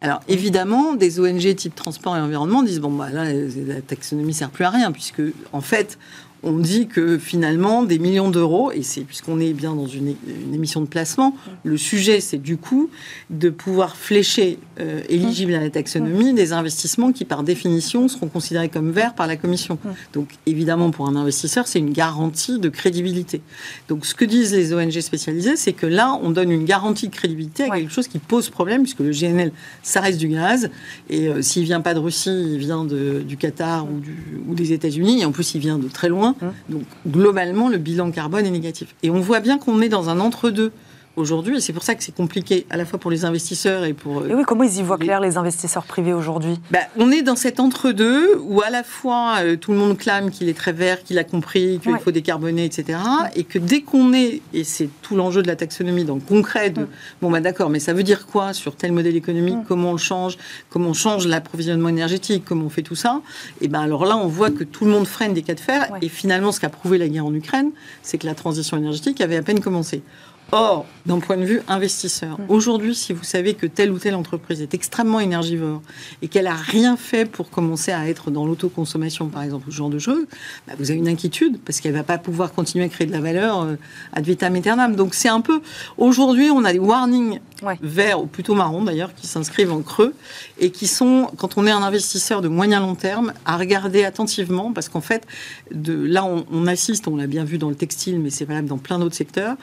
Alors 0.00 0.20
évidemment, 0.28 0.94
des 0.94 1.18
ONG 1.18 1.54
type 1.56 1.74
transport 1.74 2.16
et 2.16 2.20
environnement 2.20 2.62
disent 2.62 2.80
bon 2.80 2.90
bah 2.90 3.10
là 3.10 3.24
la 3.32 3.80
taxonomie 3.80 4.32
sert 4.32 4.50
plus 4.50 4.64
à 4.64 4.70
rien 4.70 4.92
puisque 4.92 5.22
en 5.52 5.60
fait 5.60 5.98
on 6.42 6.58
dit 6.58 6.86
que 6.86 7.18
finalement, 7.18 7.82
des 7.82 7.98
millions 7.98 8.30
d'euros, 8.30 8.70
et 8.70 8.82
c'est 8.82 9.00
puisqu'on 9.00 9.40
est 9.40 9.52
bien 9.52 9.74
dans 9.74 9.86
une, 9.86 10.14
émission 10.52 10.80
de 10.80 10.86
placement, 10.86 11.34
le 11.64 11.76
sujet, 11.76 12.20
c'est 12.20 12.38
du 12.38 12.56
coup 12.56 12.90
de 13.30 13.50
pouvoir 13.50 13.96
flécher, 13.96 14.58
euh, 14.80 15.02
éligible 15.08 15.54
à 15.54 15.60
la 15.60 15.70
taxonomie, 15.70 16.34
des 16.34 16.52
investissements 16.52 17.12
qui, 17.12 17.24
par 17.24 17.42
définition, 17.42 18.08
seront 18.08 18.28
considérés 18.28 18.68
comme 18.68 18.92
verts 18.92 19.14
par 19.14 19.26
la 19.26 19.36
Commission. 19.36 19.78
Donc, 20.12 20.28
évidemment, 20.46 20.90
pour 20.90 21.08
un 21.08 21.16
investisseur, 21.16 21.66
c'est 21.66 21.80
une 21.80 21.92
garantie 21.92 22.58
de 22.58 22.68
crédibilité. 22.68 23.40
Donc, 23.88 24.06
ce 24.06 24.14
que 24.14 24.24
disent 24.24 24.54
les 24.54 24.72
ONG 24.72 25.00
spécialisées, 25.00 25.56
c'est 25.56 25.72
que 25.72 25.86
là, 25.86 26.18
on 26.22 26.30
donne 26.30 26.50
une 26.50 26.64
garantie 26.64 27.08
de 27.08 27.14
crédibilité 27.14 27.64
à 27.64 27.70
quelque 27.70 27.92
chose 27.92 28.08
qui 28.08 28.18
pose 28.18 28.48
problème, 28.48 28.82
puisque 28.82 29.00
le 29.00 29.10
GNL, 29.10 29.52
ça 29.82 30.00
reste 30.00 30.18
du 30.18 30.28
gaz, 30.28 30.70
et 31.10 31.28
euh, 31.28 31.42
s'il 31.42 31.64
vient 31.64 31.80
pas 31.80 31.94
de 31.94 31.98
Russie, 31.98 32.52
il 32.52 32.58
vient 32.58 32.84
de, 32.84 33.22
du 33.26 33.36
Qatar 33.36 33.86
ou, 33.86 34.00
ou 34.48 34.54
des 34.54 34.72
États-Unis, 34.72 35.22
et 35.22 35.24
en 35.24 35.32
plus, 35.32 35.54
il 35.54 35.60
vient 35.60 35.78
de 35.78 35.88
très 35.88 36.08
loin. 36.08 36.27
Hein. 36.42 36.52
Donc 36.68 36.82
globalement, 37.06 37.68
le 37.68 37.78
bilan 37.78 38.10
carbone 38.10 38.46
est 38.46 38.50
négatif. 38.50 38.94
Et 39.02 39.10
on 39.10 39.20
voit 39.20 39.40
bien 39.40 39.58
qu'on 39.58 39.80
est 39.80 39.88
dans 39.88 40.08
un 40.08 40.20
entre-deux 40.20 40.72
aujourd'hui. 41.18 41.58
Et 41.58 41.60
c'est 41.60 41.72
pour 41.72 41.82
ça 41.82 41.94
que 41.94 42.02
c'est 42.02 42.14
compliqué, 42.14 42.66
à 42.70 42.76
la 42.76 42.84
fois 42.84 42.98
pour 42.98 43.10
les 43.10 43.24
investisseurs 43.24 43.84
et 43.84 43.92
pour. 43.92 44.26
Et 44.26 44.34
oui, 44.34 44.42
comment 44.46 44.64
ils 44.64 44.78
y 44.78 44.82
voient 44.82 44.98
clair, 44.98 45.20
les 45.20 45.36
investisseurs 45.36 45.84
privés 45.84 46.12
aujourd'hui? 46.12 46.58
Bah, 46.70 46.80
On 46.96 47.10
est 47.10 47.22
dans 47.22 47.36
cet 47.36 47.60
entre-deux 47.60 48.38
où 48.40 48.62
à 48.62 48.70
la 48.70 48.82
fois 48.82 49.36
euh, 49.40 49.56
tout 49.56 49.72
le 49.72 49.78
monde 49.78 49.98
clame 49.98 50.30
qu'il 50.30 50.48
est 50.48 50.56
très 50.56 50.72
vert, 50.72 51.02
qu'il 51.02 51.18
a 51.18 51.24
compris 51.24 51.80
qu'il 51.82 51.98
faut 51.98 52.10
décarboner, 52.10 52.64
etc. 52.64 52.98
Et 53.34 53.44
que 53.44 53.58
dès 53.58 53.82
qu'on 53.82 54.12
est, 54.12 54.40
et 54.52 54.64
c'est 54.64 54.88
tout 55.02 55.16
l'enjeu 55.16 55.42
de 55.42 55.48
la 55.48 55.56
taxonomie 55.56 56.04
dans 56.04 56.14
le 56.14 56.20
concret, 56.20 56.70
de 56.70 56.88
bon, 57.20 57.30
bah 57.30 57.40
d'accord, 57.40 57.70
mais 57.70 57.80
ça 57.80 57.92
veut 57.92 58.02
dire 58.02 58.26
quoi 58.26 58.52
sur 58.52 58.76
tel 58.76 58.92
modèle 58.92 59.16
économique? 59.16 59.58
Comment 59.66 59.90
on 59.90 59.92
le 59.92 59.98
change 59.98 60.38
Comment 60.70 60.90
on 60.90 60.94
change 60.94 61.26
l'approvisionnement 61.26 61.88
énergétique? 61.88 62.44
Comment 62.46 62.66
on 62.66 62.70
fait 62.70 62.82
tout 62.82 62.94
ça? 62.94 63.20
Et 63.60 63.68
ben 63.68 63.80
alors 63.80 64.04
là, 64.04 64.16
on 64.16 64.26
voit 64.26 64.50
que 64.50 64.64
tout 64.64 64.84
le 64.84 64.90
monde 64.90 65.06
freine 65.06 65.34
des 65.34 65.42
cas 65.42 65.54
de 65.54 65.60
fer. 65.60 65.88
Et 66.02 66.08
finalement, 66.08 66.52
ce 66.52 66.60
qu'a 66.60 66.68
prouvé 66.68 66.98
la 66.98 67.08
guerre 67.08 67.26
en 67.26 67.34
Ukraine, 67.34 67.70
c'est 68.02 68.18
que 68.18 68.26
la 68.26 68.34
transition 68.34 68.76
énergétique 68.76 69.20
avait 69.20 69.36
à 69.36 69.42
peine 69.42 69.60
commencé. 69.60 70.02
Or, 70.50 70.86
d'un 71.08 71.20
point 71.20 71.38
de 71.38 71.44
vue 71.44 71.62
investisseur, 71.68 72.38
mm. 72.38 72.44
aujourd'hui, 72.50 72.94
si 72.94 73.12
vous 73.12 73.24
savez 73.24 73.54
que 73.54 73.66
telle 73.66 73.90
ou 73.90 73.98
telle 73.98 74.14
entreprise 74.14 74.60
est 74.60 74.74
extrêmement 74.74 75.20
énergivore 75.20 75.80
et 76.22 76.28
qu'elle 76.28 76.44
n'a 76.44 76.54
rien 76.54 76.96
fait 76.96 77.24
pour 77.24 77.50
commencer 77.50 77.92
à 77.92 78.08
être 78.08 78.30
dans 78.30 78.46
l'autoconsommation, 78.46 79.28
par 79.28 79.42
exemple, 79.42 79.64
ce 79.70 79.74
genre 79.74 79.88
de 79.88 79.98
choses, 79.98 80.26
bah, 80.66 80.74
vous 80.78 80.90
avez 80.90 81.00
une 81.00 81.08
inquiétude 81.08 81.58
parce 81.64 81.80
qu'elle 81.80 81.92
ne 81.92 81.96
va 81.96 82.04
pas 82.04 82.18
pouvoir 82.18 82.52
continuer 82.52 82.84
à 82.84 82.88
créer 82.88 83.06
de 83.06 83.12
la 83.12 83.20
valeur 83.20 83.62
euh, 83.62 83.76
ad 84.12 84.24
vitam 84.24 84.54
aeternam. 84.54 84.94
Donc, 84.96 85.14
c'est 85.14 85.30
un 85.30 85.40
peu. 85.40 85.60
Aujourd'hui, 85.96 86.50
on 86.50 86.64
a 86.64 86.72
des 86.72 86.78
warnings 86.78 87.40
verts, 87.82 88.20
ou 88.22 88.26
plutôt 88.26 88.54
marrons 88.54 88.84
d'ailleurs, 88.84 89.14
qui 89.14 89.26
s'inscrivent 89.26 89.72
en 89.72 89.80
creux 89.80 90.14
et 90.58 90.70
qui 90.70 90.86
sont, 90.86 91.30
quand 91.38 91.56
on 91.56 91.66
est 91.66 91.70
un 91.70 91.82
investisseur 91.82 92.42
de 92.42 92.48
moyen 92.48 92.80
long 92.80 92.94
terme, 92.94 93.32
à 93.46 93.56
regarder 93.56 94.04
attentivement 94.04 94.72
parce 94.72 94.90
qu'en 94.90 95.00
fait, 95.00 95.26
de, 95.72 95.94
là, 95.94 96.24
on, 96.24 96.44
on 96.52 96.66
assiste, 96.66 97.08
on 97.08 97.16
l'a 97.16 97.26
bien 97.26 97.44
vu 97.44 97.56
dans 97.56 97.70
le 97.70 97.74
textile, 97.74 98.20
mais 98.20 98.30
c'est 98.30 98.44
valable 98.44 98.68
dans 98.68 98.78
plein 98.78 98.98
d'autres 98.98 99.16
secteurs, 99.16 99.56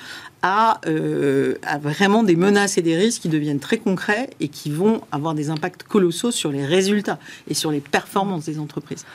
euh, 0.46 1.35
à, 1.64 1.78
vraiment 1.78 2.24
des 2.24 2.36
menaces 2.36 2.78
et 2.78 2.82
des 2.82 2.96
risques 2.96 3.22
qui 3.24 3.30
deviennent 3.30 3.60
très 3.60 3.78
concrets 3.78 4.30
et 4.40 4.48
qui 4.48 4.70
vont 4.70 5.02
avoir 5.12 5.34
des 5.34 5.50
impacts 5.50 5.84
colossaux 5.84 6.32
sur 6.32 6.52
les 6.52 6.66
résultats 6.66 7.20
et 7.48 7.54
sur 7.54 7.72
les 7.72 7.82
performances 7.82 8.46
des 8.46 8.60
entreprises. 8.60 9.06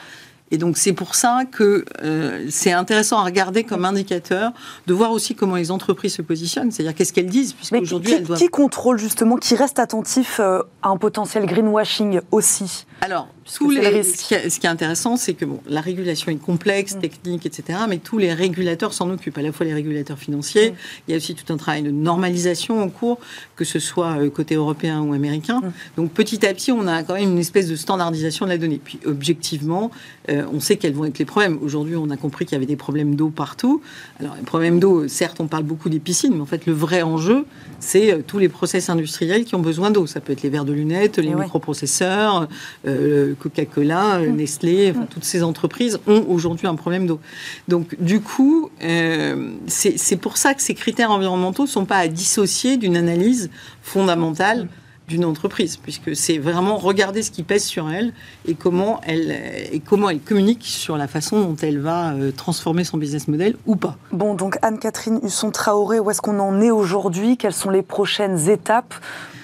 Et 0.51 0.57
donc 0.57 0.77
c'est 0.77 0.93
pour 0.93 1.15
ça 1.15 1.43
que 1.49 1.85
euh, 2.03 2.45
c'est 2.49 2.73
intéressant 2.73 3.19
à 3.19 3.23
regarder 3.23 3.63
comme 3.63 3.85
indicateur, 3.85 4.51
de 4.85 4.93
voir 4.93 5.11
aussi 5.11 5.33
comment 5.33 5.55
les 5.55 5.71
entreprises 5.71 6.15
se 6.15 6.21
positionnent, 6.21 6.71
c'est-à-dire 6.71 6.93
qu'est-ce 6.93 7.13
qu'elles 7.13 7.29
disent, 7.29 7.53
puisqu'aujourd'hui 7.53 8.11
elles 8.11 8.23
doivent... 8.23 8.37
Qui 8.37 8.49
contrôle 8.49 8.99
justement, 8.99 9.37
qui 9.37 9.55
reste 9.55 9.79
attentif 9.79 10.41
euh, 10.41 10.61
à 10.81 10.89
un 10.89 10.97
potentiel 10.97 11.45
greenwashing 11.45 12.19
aussi? 12.31 12.85
Alors, 12.99 13.29
tous 13.57 13.71
les, 13.71 14.03
ce, 14.03 14.59
qui 14.59 14.65
est, 14.65 14.69
intéressant, 14.69 15.17
c'est 15.17 15.33
que 15.33 15.45
bon, 15.45 15.59
la 15.67 15.81
régulation 15.81 16.31
est 16.31 16.35
complexe, 16.35 16.95
mm. 16.95 16.99
technique, 16.99 17.45
etc., 17.45 17.79
mais 17.89 17.97
tous 17.97 18.17
les 18.17 18.33
régulateurs 18.33 18.93
s'en 18.93 19.09
occupent, 19.09 19.37
à 19.37 19.41
la 19.41 19.51
fois 19.51 19.65
les 19.65 19.73
régulateurs 19.73 20.17
financiers, 20.17 20.71
mm. 20.71 20.75
il 21.07 21.11
y 21.11 21.13
a 21.15 21.17
aussi 21.17 21.35
tout 21.35 21.51
un 21.51 21.57
travail 21.57 21.81
de 21.81 21.91
normalisation 21.91 22.81
en 22.81 22.89
cours, 22.89 23.19
que 23.55 23.65
ce 23.65 23.79
soit 23.79 24.17
euh, 24.19 24.29
côté 24.29 24.55
européen 24.55 25.01
ou 25.01 25.13
américain. 25.13 25.59
Mm. 25.61 25.71
Donc 25.97 26.11
petit 26.11 26.45
à 26.45 26.53
petit, 26.53 26.71
on 26.71 26.87
a 26.87 27.03
quand 27.03 27.15
même 27.15 27.31
une 27.31 27.39
espèce 27.39 27.67
de 27.67 27.75
standardisation 27.75 28.45
de 28.45 28.51
la 28.51 28.57
donnée. 28.57 28.79
Puis 28.83 28.99
objectivement, 29.05 29.91
euh, 30.29 30.43
on 30.53 30.59
sait 30.59 30.77
quels 30.77 30.93
vont 30.93 31.05
être 31.05 31.19
les 31.19 31.25
problèmes. 31.25 31.57
Aujourd'hui, 31.61 31.95
on 31.95 32.09
a 32.09 32.17
compris 32.17 32.45
qu'il 32.45 32.53
y 32.53 32.57
avait 32.57 32.65
des 32.65 32.75
problèmes 32.75 33.15
d'eau 33.15 33.29
partout. 33.29 33.81
Alors 34.19 34.35
les 34.35 34.45
problèmes 34.45 34.79
d'eau, 34.79 35.07
certes, 35.07 35.39
on 35.39 35.47
parle 35.47 35.63
beaucoup 35.63 35.89
des 35.89 35.99
piscines, 35.99 36.33
mais 36.35 36.41
en 36.41 36.45
fait, 36.45 36.65
le 36.65 36.73
vrai 36.73 37.01
enjeu, 37.01 37.45
c'est 37.79 38.13
euh, 38.13 38.21
tous 38.25 38.37
les 38.37 38.49
process 38.49 38.89
industriels 38.89 39.45
qui 39.45 39.55
ont 39.55 39.61
besoin 39.61 39.89
d'eau. 39.89 40.05
Ça 40.05 40.21
peut 40.21 40.33
être 40.33 40.43
les 40.43 40.49
verres 40.49 40.65
de 40.65 40.73
lunettes, 40.73 41.17
les 41.17 41.33
microprocesseurs, 41.33 42.47
Coca-Cola, 42.83 42.87
euh, 42.87 43.30
mm. 43.35 44.35
Nestlé, 44.35 44.93
mm. 44.93 45.07
toutes 45.09 45.23
ces 45.23 45.43
entreprises 45.43 45.99
ont 46.07 46.25
aujourd'hui 46.27 46.67
un 46.67 46.75
problème 46.75 47.07
d'eau. 47.07 47.19
Donc, 47.67 47.95
du 47.99 48.21
coup, 48.21 48.69
euh, 48.83 49.51
c'est 49.67 50.17
pour 50.17 50.37
ça 50.37 50.53
que 50.53 50.61
ces 50.61 50.73
critères 50.73 51.11
environnementaux 51.11 51.63
ne 51.63 51.67
sont 51.67 51.85
pas 51.85 51.97
à 51.97 52.07
dissocier 52.07 52.77
d'une 52.77 52.97
analyse 52.97 53.49
fondamentale. 53.81 54.67
D'une 55.07 55.25
entreprise, 55.25 55.75
puisque 55.75 56.15
c'est 56.15 56.37
vraiment 56.37 56.77
regarder 56.77 57.21
ce 57.21 57.31
qui 57.31 57.43
pèse 57.43 57.65
sur 57.65 57.89
elle 57.89 58.13
et 58.47 58.53
comment 58.53 59.01
elle, 59.03 59.35
et 59.73 59.81
comment 59.81 60.09
elle 60.09 60.21
communique 60.21 60.63
sur 60.63 60.95
la 60.95 61.09
façon 61.09 61.41
dont 61.41 61.55
elle 61.57 61.79
va 61.79 62.13
euh, 62.13 62.31
transformer 62.31 62.85
son 62.85 62.97
business 62.97 63.27
model 63.27 63.57
ou 63.65 63.75
pas. 63.75 63.97
Bon, 64.13 64.35
donc 64.35 64.57
Anne-Catherine 64.61 65.19
Husson-Traoré, 65.21 65.99
où 65.99 66.09
est-ce 66.11 66.21
qu'on 66.21 66.39
en 66.39 66.61
est 66.61 66.71
aujourd'hui? 66.71 67.35
Quelles 67.35 67.51
sont 67.51 67.71
les 67.71 67.81
prochaines 67.81 68.47
étapes 68.47 68.93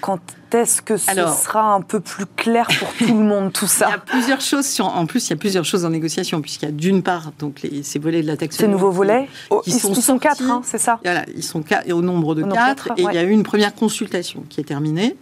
quand 0.00 0.20
est-ce 0.54 0.80
que 0.80 0.96
ce 0.96 1.12
sera 1.12 1.74
un 1.74 1.80
peu 1.82 2.00
plus 2.00 2.24
clair 2.24 2.66
pour 2.78 2.92
tout 2.94 3.14
le 3.14 3.24
monde, 3.24 3.52
tout 3.52 3.66
ça 3.66 3.86
Il 3.88 3.90
y 3.90 3.94
a 3.94 3.98
plusieurs 3.98 4.40
choses. 4.40 4.80
En 4.80 5.06
plus, 5.06 5.26
il 5.26 5.30
y 5.30 5.32
a 5.34 5.36
plusieurs 5.36 5.64
choses 5.64 5.84
en 5.84 5.90
négociation, 5.90 6.40
puisqu'il 6.40 6.66
y 6.66 6.68
a 6.68 6.72
d'une 6.72 7.02
part 7.02 7.32
donc 7.38 7.60
les, 7.62 7.82
ces 7.82 7.98
volets 7.98 8.22
de 8.22 8.26
la 8.26 8.36
taxe. 8.36 8.56
Ces 8.56 8.68
nouveaux 8.68 8.90
volets 8.90 9.28
oh, 9.50 9.62
ils, 9.66 9.74
sont, 9.74 10.18
quatre, 10.18 10.42
hein, 10.42 10.62
c'est 10.64 10.78
ça 10.78 11.00
Voilà, 11.04 11.24
ils 11.34 11.42
sont 11.42 11.62
quatre, 11.62 11.90
au 11.92 12.00
nombre 12.00 12.34
de 12.34 12.42
quatre. 12.44 12.88
et 12.96 13.02
il 13.02 13.12
y 13.12 13.18
a 13.18 13.22
eu 13.22 13.30
une 13.30 13.42
première 13.42 13.74
consultation 13.74 14.44
qui 14.48 14.60
est 14.60 14.64
terminée. 14.64 15.16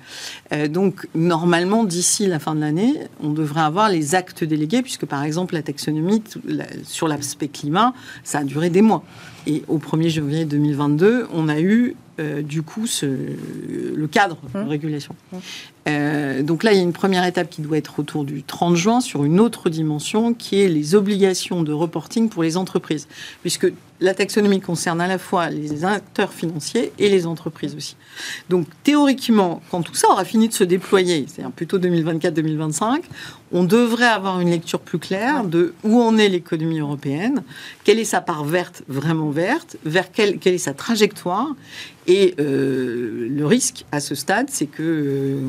Euh, 0.53 0.69
donc, 0.69 1.09
normalement, 1.15 1.85
d'ici 1.85 2.27
la 2.27 2.39
fin 2.39 2.55
de 2.55 2.61
l'année, 2.61 2.95
on 3.23 3.31
devrait 3.31 3.63
avoir 3.63 3.89
les 3.89 4.15
actes 4.15 4.45
délégués, 4.45 4.83
puisque 4.83 5.07
par 5.07 5.25
exemple, 5.25 5.55
la 5.55 5.63
taxonomie 5.63 6.23
sur 6.85 7.09
l'aspect 7.09 7.49
climat, 7.49 7.95
ça 8.23 8.39
a 8.39 8.45
duré 8.45 8.71
des 8.71 8.83
mois. 8.83 9.03
Et 9.47 9.63
au 9.69 9.79
1er 9.79 10.09
janvier 10.09 10.45
2022, 10.45 11.29
on 11.33 11.49
a 11.49 11.61
eu 11.61 11.95
euh, 12.19 12.43
du 12.43 12.63
coup 12.63 12.87
ce, 12.87 13.07
le 13.07 14.07
cadre 14.07 14.39
de 14.55 14.59
mmh. 14.59 14.69
régulation. 14.69 15.15
Mmh. 15.33 15.37
Euh, 15.89 16.43
donc 16.43 16.65
là, 16.65 16.73
il 16.73 16.77
y 16.77 16.81
a 16.81 16.83
une 16.83 16.93
première 16.93 17.25
étape 17.25 17.51
qui 17.51 17.61
doit 17.61 17.77
être 17.77 18.01
autour 18.01 18.25
du 18.25 18.43
30 18.43 18.75
juin 18.75 19.01
sur 19.01 19.25
une 19.25 19.39
autre 19.39 19.69
dimension 19.71 20.33
qui 20.33 20.61
est 20.63 20.69
les 20.69 20.95
obligations 20.95 21.63
de 21.63 21.73
reporting 21.73 22.29
pour 22.29 22.43
les 22.43 22.57
entreprises, 22.57 23.07
puisque 23.43 23.71
la 24.01 24.15
taxonomie 24.15 24.61
concerne 24.61 25.01
à 25.01 25.07
la 25.07 25.19
fois 25.19 25.49
les 25.49 25.85
acteurs 25.85 26.33
financiers 26.33 26.93
et 26.99 27.09
les 27.09 27.27
entreprises 27.27 27.75
aussi. 27.75 27.97
Donc 28.49 28.67
théoriquement, 28.83 29.63
quand 29.71 29.83
tout 29.83 29.95
ça 29.95 30.09
aura 30.11 30.25
fini 30.25 30.49
de 30.49 30.53
se 30.53 30.65
déployer, 30.65 31.27
c'est-à-dire 31.29 31.53
plutôt 31.53 31.79
2024-2025, 31.79 33.03
on 33.53 33.65
devrait 33.65 34.07
avoir 34.07 34.41
une 34.41 34.51
lecture 34.51 34.81
plus 34.81 34.99
claire 34.99 35.45
de 35.45 35.73
où 35.85 36.01
en 36.01 36.19
est 36.19 36.29
l'économie 36.29 36.81
européenne, 36.81 37.43
quelle 37.85 37.99
est 37.99 38.05
sa 38.05 38.21
part 38.21 38.45
verte, 38.45 38.83
vraiment 38.89 39.31
verte, 39.31 39.77
vers 39.85 40.11
quelle, 40.11 40.39
quelle 40.39 40.55
est 40.55 40.59
sa 40.59 40.75
trajectoire. 40.75 41.55
Et 42.09 42.35
euh, 42.39 43.29
le 43.31 43.47
risque 43.47 43.85
à 43.93 44.01
ce 44.01 44.15
stade, 44.15 44.49
c'est 44.51 44.67
que 44.67 44.83
euh, 44.83 45.41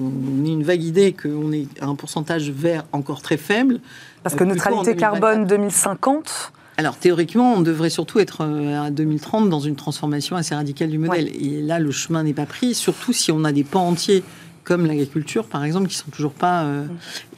on, 0.00 0.44
ait 0.44 0.48
une 0.48 0.62
vague 0.62 0.82
idée 0.82 1.12
qu'on 1.12 1.52
ait 1.52 1.66
un 1.80 1.94
pourcentage 1.94 2.50
vert 2.50 2.84
encore 2.92 3.22
très 3.22 3.36
faible. 3.36 3.80
Parce 4.22 4.34
que 4.34 4.44
neutralité 4.44 4.96
carbone 4.96 5.46
2050 5.46 6.52
alors 6.78 6.96
théoriquement, 6.96 7.54
on 7.54 7.60
devrait 7.60 7.90
surtout 7.90 8.20
être 8.20 8.42
euh, 8.42 8.86
à 8.86 8.90
2030 8.90 9.50
dans 9.50 9.58
une 9.58 9.74
transformation 9.74 10.36
assez 10.36 10.54
radicale 10.54 10.90
du 10.90 10.98
modèle. 10.98 11.28
Et 11.34 11.60
là, 11.60 11.80
le 11.80 11.90
chemin 11.90 12.22
n'est 12.22 12.32
pas 12.32 12.46
pris, 12.46 12.72
surtout 12.72 13.12
si 13.12 13.32
on 13.32 13.42
a 13.42 13.50
des 13.50 13.64
pans 13.64 13.88
entiers 13.88 14.22
comme 14.62 14.86
l'agriculture, 14.86 15.46
par 15.46 15.64
exemple, 15.64 15.88
qui 15.88 15.96
sont 15.96 16.10
toujours 16.10 16.34
pas. 16.34 16.62
Euh, 16.64 16.86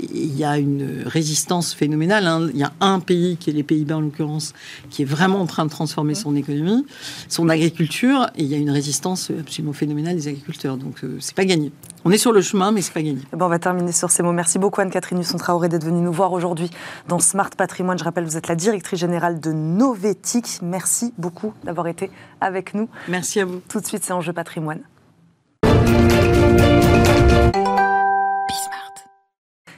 il 0.01 0.37
y 0.37 0.45
a 0.45 0.59
une 0.59 1.05
résistance 1.07 1.73
phénoménale. 1.73 2.27
Hein. 2.27 2.51
Il 2.53 2.59
y 2.59 2.65
a 2.65 2.73
un 2.81 3.01
pays, 3.01 3.37
qui 3.39 3.49
est 3.49 3.53
les 3.53 3.63
Pays-Bas 3.63 3.97
en 3.97 4.01
l'occurrence, 4.01 4.53
qui 4.91 5.03
est 5.03 5.07
vraiment 5.07 5.41
en 5.41 5.47
train 5.47 5.65
de 5.65 5.71
transformer 5.71 6.15
son 6.15 6.35
économie, 6.37 6.85
son 7.29 7.49
agriculture, 7.49 8.29
et 8.37 8.43
il 8.43 8.49
y 8.49 8.55
a 8.55 8.59
une 8.59 8.71
résistance 8.71 9.31
absolument 9.31 9.73
phénoménale 9.73 10.17
des 10.17 10.29
agriculteurs. 10.29 10.77
Donc, 10.77 11.05
euh, 11.05 11.17
c'est 11.21 11.37
pas 11.37 11.45
gagné. 11.45 11.73
On 12.03 12.11
est 12.11 12.19
sur 12.19 12.33
le 12.33 12.41
chemin, 12.41 12.73
mais 12.73 12.81
c'est 12.81 12.95
pas 12.95 13.03
gagné. 13.03 13.21
Bon, 13.33 13.45
on 13.45 13.49
va 13.49 13.59
terminer 13.59 13.93
sur 13.93 14.11
ces 14.11 14.23
mots. 14.23 14.33
Merci 14.33 14.59
beaucoup 14.59 14.81
Anne-Catherine 14.81 15.21
Husson-Traoré 15.21 15.69
d'être 15.69 15.85
venue 15.85 16.01
nous 16.01 16.13
voir 16.13 16.33
aujourd'hui 16.33 16.71
dans 17.09 17.19
Smart 17.19 17.51
Patrimoine. 17.51 17.99
Je 17.99 18.05
rappelle, 18.05 18.25
vous 18.25 18.39
êtes 18.39 18.49
la 18.49 18.55
directrice 18.55 18.99
générale 18.99 19.39
de 19.39 19.53
Novetic. 19.53 20.61
Merci 20.63 21.13
beaucoup 21.19 21.53
d'avoir 21.65 21.89
été 21.89 22.11
avec 22.41 22.73
nous. 22.73 22.89
Merci 23.09 23.41
à 23.41 23.45
vous. 23.45 23.61
Tout 23.69 23.81
de 23.81 23.87
suite, 23.87 24.03
c'est 24.03 24.15
Enjeu 24.15 24.33
Patrimoine. 24.33 24.81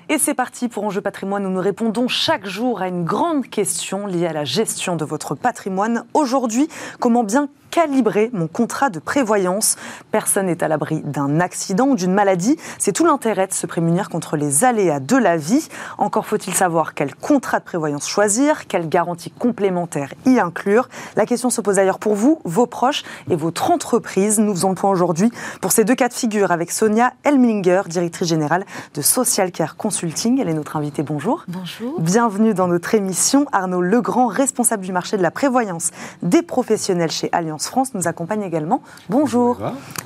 Et 0.08 0.18
c'est 0.18 0.34
parti 0.34 0.68
pour 0.68 0.84
Enjeu 0.84 1.00
patrimoine 1.00 1.46
où 1.46 1.50
nous 1.50 1.60
répondons 1.60 2.06
chaque 2.06 2.46
jour 2.46 2.82
à 2.82 2.88
une 2.88 3.04
grande 3.04 3.48
question 3.48 4.06
liée 4.06 4.26
à 4.26 4.32
la 4.32 4.44
gestion 4.44 4.94
de 4.94 5.04
votre 5.04 5.34
patrimoine. 5.34 6.04
Aujourd'hui, 6.12 6.68
comment 7.00 7.24
bien 7.24 7.48
calibrer 7.72 8.28
mon 8.34 8.48
contrat 8.48 8.90
de 8.90 8.98
prévoyance. 8.98 9.76
Personne 10.10 10.46
n'est 10.46 10.62
à 10.62 10.68
l'abri 10.68 11.00
d'un 11.04 11.40
accident 11.40 11.86
ou 11.86 11.96
d'une 11.96 12.12
maladie. 12.12 12.58
C'est 12.78 12.92
tout 12.92 13.06
l'intérêt 13.06 13.46
de 13.46 13.54
se 13.54 13.66
prémunir 13.66 14.10
contre 14.10 14.36
les 14.36 14.62
aléas 14.62 15.00
de 15.00 15.16
la 15.16 15.38
vie. 15.38 15.66
Encore 15.96 16.26
faut-il 16.26 16.52
savoir 16.52 16.92
quel 16.92 17.14
contrat 17.14 17.60
de 17.60 17.64
prévoyance 17.64 18.06
choisir, 18.06 18.66
quelle 18.66 18.90
garantie 18.90 19.30
complémentaire 19.30 20.12
y 20.26 20.38
inclure. 20.38 20.90
La 21.16 21.24
question 21.24 21.48
se 21.48 21.62
pose 21.62 21.76
d'ailleurs 21.76 21.98
pour 21.98 22.14
vous, 22.14 22.40
vos 22.44 22.66
proches 22.66 23.04
et 23.30 23.36
votre 23.36 23.70
entreprise. 23.70 24.38
Nous 24.38 24.54
faisons 24.54 24.68
le 24.68 24.74
point 24.74 24.90
aujourd'hui 24.90 25.32
pour 25.62 25.72
ces 25.72 25.84
deux 25.84 25.94
cas 25.94 26.08
de 26.08 26.14
figure 26.14 26.52
avec 26.52 26.70
Sonia 26.70 27.14
Elminger, 27.24 27.82
directrice 27.86 28.28
générale 28.28 28.66
de 28.94 29.00
Social 29.00 29.50
Care 29.50 29.76
Consulting. 29.76 30.38
Elle 30.40 30.50
est 30.50 30.54
notre 30.54 30.76
invitée. 30.76 31.02
Bonjour. 31.02 31.44
Bonjour. 31.48 31.98
Bienvenue 31.98 32.52
dans 32.52 32.68
notre 32.68 32.94
émission. 32.94 33.46
Arnaud 33.50 33.80
Legrand, 33.80 34.26
responsable 34.26 34.84
du 34.84 34.92
marché 34.92 35.16
de 35.16 35.22
la 35.22 35.30
prévoyance 35.30 35.90
des 36.22 36.42
professionnels 36.42 37.10
chez 37.10 37.30
Alliance 37.32 37.61
France 37.66 37.94
nous 37.94 38.08
accompagne 38.08 38.42
également. 38.42 38.82
Bonjour, 39.08 39.58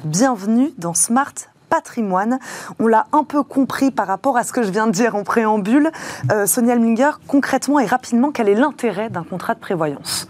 bienvenue 0.04 0.72
dans 0.78 0.94
Smart 0.94 1.34
patrimoine. 1.68 2.38
On 2.78 2.86
l'a 2.86 3.06
un 3.12 3.24
peu 3.24 3.42
compris 3.42 3.90
par 3.90 4.06
rapport 4.06 4.36
à 4.36 4.44
ce 4.44 4.52
que 4.52 4.62
je 4.62 4.70
viens 4.70 4.86
de 4.86 4.92
dire 4.92 5.14
en 5.16 5.24
préambule. 5.24 5.90
Euh, 6.32 6.46
Sonia 6.46 6.74
Alminger, 6.74 7.12
concrètement 7.26 7.80
et 7.80 7.86
rapidement, 7.86 8.30
quel 8.30 8.48
est 8.48 8.54
l'intérêt 8.54 9.10
d'un 9.10 9.24
contrat 9.24 9.54
de 9.54 9.60
prévoyance? 9.60 10.28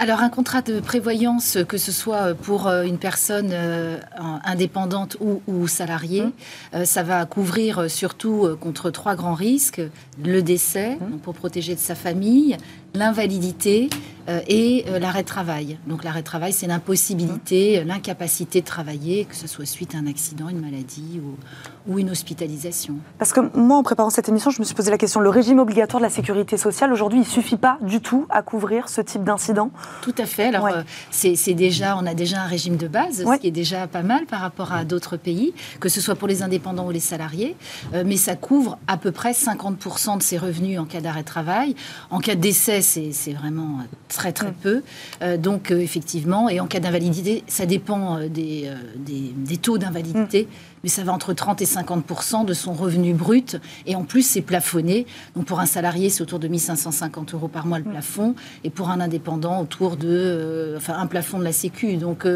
Alors 0.00 0.20
un 0.20 0.28
contrat 0.28 0.62
de 0.62 0.78
prévoyance, 0.78 1.58
que 1.66 1.76
ce 1.76 1.90
soit 1.90 2.32
pour 2.34 2.68
euh, 2.68 2.84
une 2.84 2.98
personne 2.98 3.50
euh, 3.52 3.98
indépendante 4.44 5.16
ou, 5.48 5.66
salariée, 5.66 6.26
mmh. 6.72 6.84
ça 6.84 7.02
va 7.02 7.24
couvrir 7.26 7.90
surtout 7.90 8.48
contre 8.60 8.90
trois 8.90 9.16
grands 9.16 9.34
risques. 9.34 9.82
Le 10.24 10.40
décès, 10.40 10.94
mmh. 10.94 11.18
pour 11.18 11.34
protéger 11.34 11.74
de 11.74 11.80
sa 11.80 11.96
famille, 11.96 12.56
l'invalidité 12.98 13.88
euh, 14.28 14.40
et 14.46 14.84
euh, 14.88 14.98
l'arrêt 14.98 15.22
de 15.22 15.28
travail. 15.28 15.78
Donc 15.86 16.04
l'arrêt 16.04 16.20
de 16.20 16.26
travail, 16.26 16.52
c'est 16.52 16.66
l'impossibilité, 16.66 17.80
mmh. 17.80 17.86
l'incapacité 17.86 18.60
de 18.60 18.66
travailler, 18.66 19.24
que 19.24 19.34
ce 19.34 19.46
soit 19.46 19.64
suite 19.64 19.94
à 19.94 19.98
un 19.98 20.06
accident, 20.06 20.50
une 20.50 20.60
maladie 20.60 21.18
ou, 21.24 21.90
ou, 21.90 21.98
une 21.98 22.10
hospitalisation. 22.10 22.96
Parce 23.18 23.32
que 23.32 23.40
moi, 23.56 23.78
en 23.78 23.82
préparant 23.82 24.10
cette 24.10 24.28
émission, 24.28 24.50
je 24.50 24.60
me 24.60 24.66
suis 24.66 24.74
posé 24.74 24.90
la 24.90 24.98
question, 24.98 25.20
le 25.20 25.30
régime 25.30 25.60
obligatoire 25.60 26.00
de 26.02 26.06
la 26.06 26.10
sécurité 26.10 26.58
sociale, 26.58 26.92
aujourd'hui, 26.92 27.20
il 27.20 27.22
ne 27.22 27.26
suffit 27.26 27.56
pas 27.56 27.78
du 27.80 28.02
tout 28.02 28.26
à 28.28 28.42
couvrir 28.42 28.90
ce 28.90 29.00
type 29.00 29.24
d'incident? 29.24 29.70
Tout 30.02 30.14
à 30.18 30.26
fait. 30.26 30.48
Alors 30.48 30.66
euh, 30.66 30.82
c'est 31.10 31.54
déjà, 31.54 31.96
on 31.96 32.04
a 32.04 32.12
déjà 32.12 32.42
un 32.42 32.46
régime 32.46 32.76
de 32.76 32.86
base, 32.86 33.24
ce 33.24 33.38
qui 33.38 33.46
est 33.46 33.52
déjà 33.52 33.86
pas 33.86 34.02
mal 34.02 34.26
par 34.26 34.40
rapport 34.40 34.74
à 34.74 34.84
d'autres 34.84 35.16
pays, 35.16 35.54
que 35.80 35.88
ce 35.88 36.02
soit 36.02 36.16
pour 36.16 36.28
les 36.28 36.42
indépendants 36.42 36.86
ou 36.86 36.90
les 36.90 37.00
salariés, 37.00 37.56
mais 38.04 38.18
ça 38.18 38.36
couvre 38.36 38.78
à 38.88 38.98
peu 38.98 39.10
près 39.10 39.32
50% 39.32 40.18
de 40.18 40.22
ses 40.22 40.36
revenus 40.36 40.78
en 40.78 40.84
cas 40.84 41.00
d'arrêt 41.00 41.22
de 41.22 41.26
travail. 41.26 41.74
En 42.10 42.18
cas 42.18 42.34
de 42.34 42.40
décès, 42.40 42.82
c'est 42.88 43.32
vraiment 43.32 43.80
très 44.08 44.32
très 44.32 44.52
peu. 44.52 44.82
Euh, 45.22 45.36
donc 45.36 45.70
euh, 45.70 45.80
effectivement, 45.80 46.48
et 46.48 46.60
en 46.60 46.66
cas 46.66 46.80
d'invalidité, 46.80 47.44
ça 47.46 47.66
dépend 47.66 48.18
euh, 48.18 48.28
des, 48.28 48.70
des, 48.96 49.56
taux 49.56 49.78
d'invalidité. 49.78 50.44
Mm. 50.44 50.54
Mais 50.84 50.88
ça 50.88 51.02
va 51.02 51.12
entre 51.12 51.32
30 51.32 51.60
et 51.60 51.66
50 51.66 52.46
de 52.46 52.54
son 52.54 52.72
revenu 52.72 53.12
brut. 53.12 53.56
Et 53.86 53.96
en 53.96 54.04
plus, 54.04 54.22
c'est 54.22 54.42
plafonné. 54.42 55.06
Donc, 55.34 55.44
pour 55.46 55.58
un 55.58 55.66
salarié, 55.66 56.08
c'est 56.08 56.22
autour 56.22 56.38
de 56.38 56.46
1550 56.46 57.34
euros 57.34 57.48
par 57.48 57.66
mois 57.66 57.78
le 57.78 57.84
mm. 57.84 57.90
plafond. 57.90 58.34
Et 58.62 58.70
pour 58.70 58.90
un 58.90 59.00
indépendant, 59.00 59.60
autour 59.60 59.96
de. 59.96 60.74
enfin, 60.76 60.96
un 60.96 61.06
plafond 61.06 61.40
de 61.40 61.44
la 61.44 61.52
Sécu. 61.52 61.96
Donc, 61.96 62.26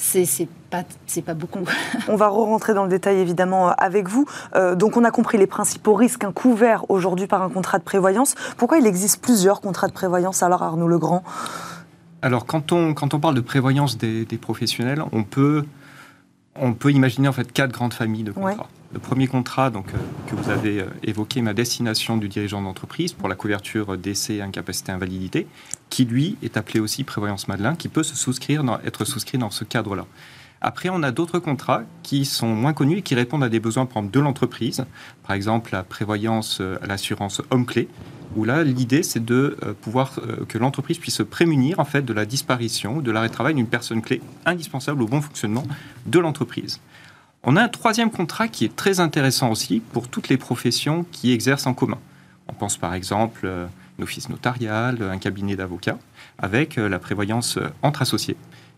c'est 0.00 0.48
pas, 0.70 0.84
pas 1.24 1.34
beaucoup. 1.34 1.60
on 2.08 2.16
va 2.16 2.28
re-rentrer 2.28 2.74
dans 2.74 2.84
le 2.84 2.88
détail 2.88 3.18
évidemment 3.18 3.68
euh, 3.68 3.72
avec 3.78 4.08
vous. 4.08 4.26
Euh, 4.54 4.74
donc 4.74 4.96
on 4.96 5.04
a 5.04 5.10
compris 5.10 5.38
les 5.38 5.46
principaux 5.46 5.94
risques 5.94 6.26
couverts 6.32 6.84
aujourd'hui 6.88 7.26
par 7.26 7.42
un 7.42 7.50
contrat 7.50 7.78
de 7.78 7.84
prévoyance. 7.84 8.34
Pourquoi 8.56 8.78
il 8.78 8.86
existe 8.86 9.20
plusieurs 9.20 9.60
contrats 9.60 9.88
de 9.88 9.92
prévoyance 9.92 10.42
alors 10.42 10.62
Arnaud 10.62 10.88
Legrand? 10.88 11.22
Alors 12.22 12.46
quand 12.46 12.72
on, 12.72 12.94
quand 12.94 13.14
on 13.14 13.20
parle 13.20 13.34
de 13.34 13.40
prévoyance 13.40 13.98
des, 13.98 14.24
professionnels, 14.40 15.02
on 15.12 15.24
peut 15.24 15.64
on 16.56 16.74
peut 16.74 16.90
imaginer 16.90 17.28
en 17.28 17.32
fait 17.32 17.52
quatre 17.52 17.72
grandes 17.72 17.94
familles 17.94 18.24
de 18.24 18.32
contrats. 18.32 18.68
Le 18.92 18.98
premier 18.98 19.28
contrat 19.28 19.70
donc, 19.70 19.86
euh, 19.94 19.98
que 20.26 20.34
vous 20.34 20.50
avez 20.50 20.80
euh, 20.80 20.86
évoqué, 21.04 21.42
ma 21.42 21.54
destination 21.54 22.16
du 22.16 22.28
dirigeant 22.28 22.60
d'entreprise 22.60 23.12
pour 23.12 23.28
la 23.28 23.36
couverture 23.36 23.96
d'essai, 23.96 24.40
incapacité, 24.40 24.90
invalidité, 24.90 25.46
qui 25.90 26.04
lui 26.04 26.36
est 26.42 26.56
appelé 26.56 26.80
aussi 26.80 27.04
prévoyance 27.04 27.48
Madelin, 27.48 27.74
qui 27.74 27.88
peut 27.88 28.02
se 28.02 28.16
souscrire 28.16 28.64
être 28.84 29.04
souscrit 29.04 29.38
dans 29.38 29.50
ce 29.50 29.64
cadre-là. 29.64 30.06
Après, 30.62 30.88
on 30.90 31.02
a 31.02 31.10
d'autres 31.10 31.38
contrats 31.38 31.82
qui 32.02 32.24
sont 32.24 32.54
moins 32.54 32.74
connus 32.74 32.98
et 32.98 33.02
qui 33.02 33.14
répondent 33.14 33.44
à 33.44 33.48
des 33.48 33.60
besoins 33.60 33.86
de 33.86 34.20
l'entreprise. 34.20 34.84
Par 35.26 35.34
exemple, 35.34 35.70
la 35.72 35.82
prévoyance, 35.82 36.58
euh, 36.60 36.78
l'assurance 36.86 37.40
homme-clé, 37.50 37.88
où 38.36 38.44
là, 38.44 38.62
l'idée, 38.62 39.02
c'est 39.02 39.24
de 39.24 39.56
pouvoir 39.80 40.12
que 40.48 40.56
l'entreprise 40.56 40.98
puisse 40.98 41.16
se 41.16 41.24
prémunir 41.24 41.80
en 41.80 41.84
fait 41.84 42.02
de 42.02 42.12
la 42.12 42.24
disparition 42.24 42.98
ou 42.98 43.02
de 43.02 43.10
l'arrêt 43.10 43.28
de 43.28 43.32
travail 43.32 43.54
d'une 43.54 43.66
personne 43.66 44.02
clé 44.02 44.22
indispensable 44.46 45.02
au 45.02 45.08
bon 45.08 45.20
fonctionnement 45.20 45.64
de 46.06 46.18
l'entreprise. 46.20 46.78
On 47.42 47.56
a 47.56 47.62
un 47.62 47.68
troisième 47.68 48.10
contrat 48.10 48.48
qui 48.48 48.64
est 48.64 48.76
très 48.76 49.00
intéressant 49.00 49.50
aussi 49.50 49.80
pour 49.80 50.06
toutes 50.08 50.28
les 50.28 50.36
professions 50.36 51.04
qui 51.10 51.32
exercent 51.32 51.66
en 51.66 51.74
commun. 51.74 51.98
On 52.48 52.52
pense 52.52 52.76
par 52.76 52.94
exemple 52.94 53.48
office 54.02 54.28
notarial, 54.28 55.02
un 55.02 55.18
cabinet 55.18 55.56
d'avocats, 55.56 55.98
avec 56.38 56.78
euh, 56.78 56.88
la 56.88 56.98
prévoyance 56.98 57.56
euh, 57.56 57.68
entre 57.82 58.02
associés. 58.02 58.36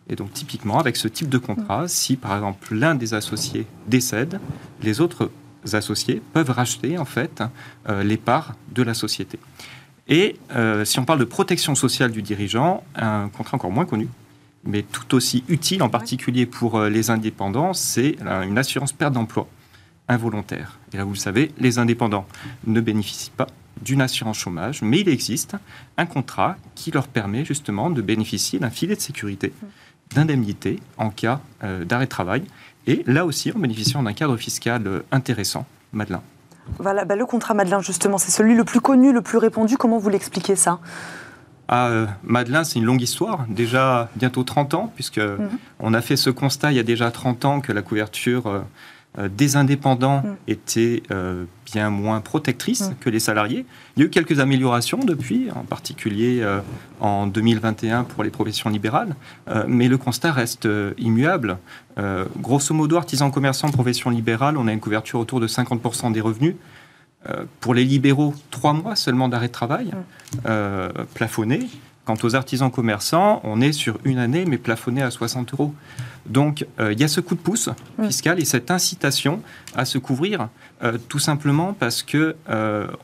Et 0.09 0.17
donc 0.17 0.33
typiquement, 0.33 0.79
avec 0.79 0.97
ce 0.97 1.09
type 1.09 1.29
de 1.29 1.39
contrat, 1.39 1.89
si 1.89 2.17
par 2.17 2.35
exemple 2.35 2.75
l'un 2.75 2.95
des 2.95 3.15
associés 3.15 3.67
décède, 3.87 4.41
les 4.83 5.01
autres 5.01 5.31
associés 5.73 6.21
peuvent 6.33 6.51
racheter 6.51 6.99
en 6.99 7.05
fait 7.05 7.43
euh, 7.89 8.03
les 8.03 8.17
parts 8.17 8.55
de 8.75 8.83
la 8.83 8.95
société. 8.95 9.39
Et 10.09 10.37
si 10.85 10.99
on 10.99 11.05
parle 11.05 11.21
de 11.21 11.25
protection 11.25 11.77
sociale 11.77 12.11
du 12.11 12.23
dirigeant, 12.23 12.83
un 12.97 13.29
contrat 13.29 13.57
encore 13.57 13.71
moins 13.71 13.87
connu, 13.87 14.09
mais 14.65 14.83
tout 14.83 15.15
aussi 15.15 15.45
utile, 15.49 15.83
en 15.83 15.89
particulier 15.89 16.47
pour 16.47 16.79
euh, 16.79 16.89
les 16.89 17.11
indépendants, 17.11 17.73
c'est 17.73 18.17
une 18.45 18.59
assurance 18.59 18.93
perte 18.93 19.13
d'emploi 19.13 19.49
involontaire. 20.09 20.79
Et 20.93 20.97
là, 20.97 21.05
vous 21.05 21.13
le 21.13 21.19
savez, 21.19 21.53
les 21.59 21.79
indépendants 21.79 22.27
ne 22.67 22.81
bénéficient 22.81 23.31
pas 23.31 23.47
d'une 23.83 24.01
assurance 24.01 24.39
chômage, 24.39 24.83
mais 24.83 25.01
il 25.01 25.09
existe 25.09 25.57
un 25.97 26.07
contrat 26.07 26.57
qui 26.75 26.91
leur 26.91 27.09
permet 27.09 27.45
justement 27.45 27.91
de 27.91 28.03
bénéficier 28.03 28.59
d'un 28.59 28.71
filet 28.71 28.97
de 28.97 29.01
sécurité, 29.01 29.53
d'indemnité 30.15 30.79
en 30.99 31.11
cas 31.11 31.41
euh, 31.65 31.85
d'arrêt 31.85 32.07
de 32.07 32.11
travail, 32.11 32.45
et 32.87 33.03
là 33.07 33.25
aussi 33.27 33.53
en 33.53 33.59
bénéficiant 33.59 34.03
d'un 34.03 34.13
cadre 34.13 34.37
fiscal 34.37 34.87
euh, 34.87 35.01
intéressant. 35.11 35.67
Madeleine. 35.93 36.21
Voilà, 36.79 37.05
bah, 37.05 37.17
le 37.17 37.27
contrat 37.27 37.55
Madeleine, 37.55 37.83
justement, 37.83 38.19
c'est 38.19 38.31
celui 38.31 38.55
le 38.55 38.65
plus 38.65 38.81
connu, 38.81 39.13
le 39.13 39.21
plus 39.21 39.39
répandu. 39.39 39.77
Comment 39.77 39.99
vous 39.99 40.09
l'expliquez 40.09 40.57
ça? 40.57 40.79
Ah, 41.69 41.89
euh, 41.89 42.07
Madeleine, 42.23 42.65
c'est 42.65 42.79
une 42.79 42.85
longue 42.85 43.03
histoire, 43.03 43.47
déjà 43.49 44.11
bientôt 44.17 44.43
30 44.43 44.75
ans, 44.75 44.93
puisque 44.95 45.19
mhm. 45.19 45.49
on 45.81 45.95
a 45.95 46.01
fait 46.01 46.17
ce 46.17 46.31
constat 46.31 46.73
il 46.73 46.77
y 46.77 46.81
a 46.81 46.85
déjà 46.85 47.11
30 47.11 47.45
ans 47.45 47.61
que 47.61 47.73
la 47.73 47.83
couverture 47.83 48.47
euh, 48.47 48.61
euh, 49.19 49.29
des 49.29 49.57
indépendants 49.57 50.23
mhm. 50.23 50.37
était 50.49 51.03
bien 51.67 51.91
moins 51.91 52.21
protectrice 52.21 52.89
mhm. 52.89 52.97
que 53.01 53.11
les 53.11 53.21
salariés. 53.21 53.67
Il 53.97 54.01
y 54.01 54.03
a 54.03 54.07
eu 54.07 54.11
quelques 54.11 54.41
améliorations 54.41 54.99
depuis, 54.99 55.51
en 55.55 55.65
particulier 55.65 56.47
en 57.01 57.27
2021 57.27 58.05
pour 58.05 58.25
les 58.25 58.31
professions 58.31 58.71
libérales, 58.71 59.15
mais 59.67 59.89
le 59.89 59.99
constat 59.99 60.33
reste 60.33 60.69
immuable. 60.99 61.59
grosso 62.41 62.75
modo, 62.75 62.97
artisans 62.97 63.31
commerçants, 63.31 63.71
profession 63.71 64.11
libérale, 64.11 64.57
on 64.57 64.67
a 64.67 64.73
une 64.73 64.81
couverture 64.81 65.19
autour 65.21 65.41
de 65.41 65.47
50% 65.47 66.13
des 66.13 66.21
revenus. 66.21 66.55
Euh, 67.29 67.45
pour 67.61 67.75
les 67.75 67.85
libéraux, 67.85 68.35
trois 68.51 68.73
mois 68.73 68.97
seulement 68.97 69.29
d'arrêt 69.29 69.47
de 69.47 69.53
travail, 69.53 69.87
mm. 69.87 70.39
euh, 70.47 70.91
plafonné. 71.15 71.69
Quant 72.05 72.17
aux 72.23 72.35
artisans 72.35 72.71
commerçants, 72.71 73.41
on 73.45 73.61
est 73.61 73.73
sur 73.73 73.99
une 74.05 74.19
année, 74.19 74.45
mais 74.45 74.59
plafonné 74.59 75.03
à 75.03 75.11
60 75.11 75.53
euros. 75.55 75.75
Donc, 76.27 76.67
euh, 76.81 76.93
il 76.93 77.01
y 77.01 77.05
a 77.05 77.09
ce 77.09 77.21
coup 77.21 77.35
de 77.35 77.41
pouce 77.41 77.69
fiscal 78.05 78.41
et 78.41 78.45
cette 78.45 78.71
incitation 78.71 79.41
à 79.75 79.85
se 79.85 79.99
couvrir, 79.99 80.49
tout 81.09 81.21
simplement 81.21 81.75
parce 81.75 82.03
que 82.03 82.35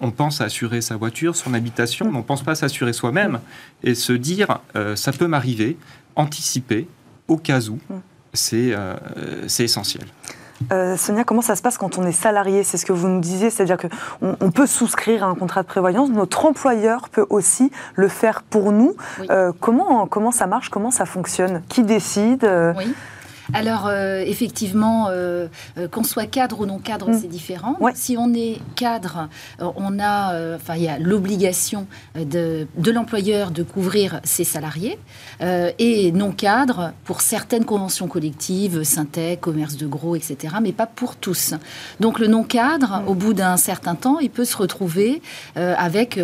on 0.01 0.11
pense 0.11 0.41
à 0.41 0.45
assurer 0.45 0.81
sa 0.81 0.97
voiture, 0.97 1.37
son 1.37 1.55
habitation, 1.55 2.07
mais 2.07 2.17
on 2.17 2.21
ne 2.21 2.25
pense 2.25 2.43
pas 2.43 2.53
à 2.53 2.57
s'assurer 2.57 2.93
soi-même 2.93 3.41
et 3.85 3.95
se 3.95 4.13
dire 4.13 4.59
ça 4.97 5.13
peut 5.13 5.29
m'arriver, 5.29 5.77
anticiper 6.17 6.89
au 7.29 7.37
cas 7.37 7.61
où, 7.69 7.79
c'est 8.33 8.75
essentiel. 9.59 10.07
Euh, 10.73 10.97
Sonia, 10.97 11.25
comment 11.25 11.43
ça 11.43 11.57
se 11.57 11.63
passe 11.63 11.79
quand 11.79 11.99
on 11.99 12.05
est 12.05 12.13
salarié? 12.13 12.65
C'est 12.65 12.77
ce 12.77 12.87
que 12.87 12.93
vous 12.93 13.09
nous 13.09 13.21
disiez, 13.21 13.51
c'est-à-dire 13.51 13.77
qu'on 13.77 14.37
on 14.41 14.51
peut 14.51 14.67
souscrire 14.67 15.25
à 15.25 15.27
un 15.27 15.35
contrat 15.35 15.63
de 15.63 15.69
prévoyance, 15.69 16.11
notre 16.11 16.47
employeur 16.47 17.09
peut 17.09 17.27
aussi 17.31 17.71
le 17.95 18.09
faire 18.09 18.43
pour 18.43 18.73
nous. 18.73 18.95
Euh, 19.31 19.53
comment, 19.61 20.07
comment 20.07 20.31
ça 20.31 20.47
marche? 20.47 20.69
Comment 20.69 20.91
ça 20.91 21.07
fonctionne? 21.07 21.63
Qui 21.69 21.83
décide? 21.83 22.49
Alors, 23.55 23.87
euh, 23.87 24.21
effectivement, 24.21 25.07
euh, 25.09 25.49
euh, 25.79 25.89
qu'on 25.89 26.05
soit 26.05 26.27
cadre 26.27 26.61
ou 26.61 26.67
non 26.67 26.79
cadre, 26.79 27.11
mm. 27.11 27.21
c'est 27.21 27.29
différent. 27.29 27.77
Si 27.95 28.17
on 28.19 28.35
est 28.35 28.59
cadre, 28.75 29.29
on 29.61 29.99
a, 29.99 30.55
enfin, 30.55 30.75
il 30.77 30.83
y 30.83 30.89
a 30.89 30.99
l'obligation 30.99 31.87
de, 32.15 32.67
de 32.77 32.91
l'employeur 32.91 33.51
de 33.51 33.63
couvrir 33.63 34.21
ses 34.25 34.45
salariés. 34.45 34.99
et 35.41 36.13
non 36.13 36.33
cadre, 36.33 36.93
pour 37.05 37.21
certaines 37.21 37.65
conventions 37.65 38.09
collectives, 38.09 38.83
Syntec, 38.83 39.41
commerce 39.41 39.77
de 39.77 39.87
gros, 39.87 40.17
etc., 40.17 40.57
mais 40.61 40.73
pas 40.73 40.87
pour 40.87 41.17
tous. 41.17 41.55
Donc, 42.01 42.19
le 42.19 42.27
non 42.27 42.45
cadre, 42.45 43.03
mm. 43.03 43.09
au 43.09 43.15
bout 43.15 43.35
d'un 43.35 43.57
certain 43.57 43.95
temps, 43.95 44.19
il 44.19 44.31
peut 44.31 44.45
se 44.45 44.57
retrouver 44.57 45.23
avec 45.57 46.19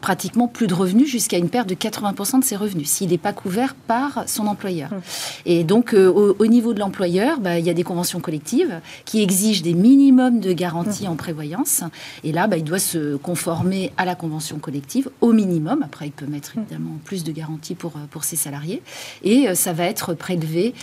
pratiquement 0.00 0.48
plus 0.48 0.66
de 0.66 0.74
revenus 0.74 1.08
jusqu'à 1.08 1.38
une 1.38 1.48
perte 1.48 1.68
de 1.68 1.74
80% 1.74 2.40
de 2.40 2.44
ses 2.44 2.56
revenus 2.56 2.88
s'il 2.88 3.10
n'est 3.10 3.18
pas 3.18 3.32
couvert 3.32 3.74
par 3.74 4.24
son 4.26 4.46
employeur. 4.46 4.92
Hum. 4.92 5.00
Et 5.46 5.64
donc, 5.64 5.94
euh, 5.94 6.34
au, 6.38 6.46
niveau 6.46 6.74
de 6.74 6.80
l'employeur, 6.80 7.40
bah, 7.40 7.58
il 7.58 7.64
y 7.64 7.70
a 7.70 7.74
des 7.74 7.82
conventions 7.82 8.20
collectives 8.20 8.80
qui 9.04 9.22
exigent 9.22 9.62
des 9.62 9.74
minimums 9.74 10.40
de 10.40 10.52
garanties 10.52 11.06
hum. 11.06 11.12
en 11.12 11.16
prévoyance. 11.16 11.82
Et 12.24 12.32
là, 12.32 12.46
bah, 12.46 12.56
il 12.56 12.64
doit 12.64 12.78
se 12.78 13.16
conformer 13.16 13.92
à 13.96 14.04
la 14.04 14.14
convention 14.14 14.58
collective 14.58 15.10
au 15.20 15.32
minimum. 15.32 15.82
Après, 15.82 16.06
il 16.06 16.12
peut 16.12 16.26
mettre 16.26 16.52
hum. 16.56 16.62
évidemment 16.62 16.96
plus 17.04 17.24
de 17.24 17.32
garanties 17.32 17.74
pour, 17.74 17.92
euh, 17.96 18.06
pour 18.10 18.24
ses 18.24 18.36
salariés. 18.36 18.82
Et 19.22 19.48
euh, 19.48 19.54
ça 19.54 19.72
va 19.72 19.84
être 19.84 20.14
prélevé 20.14 20.74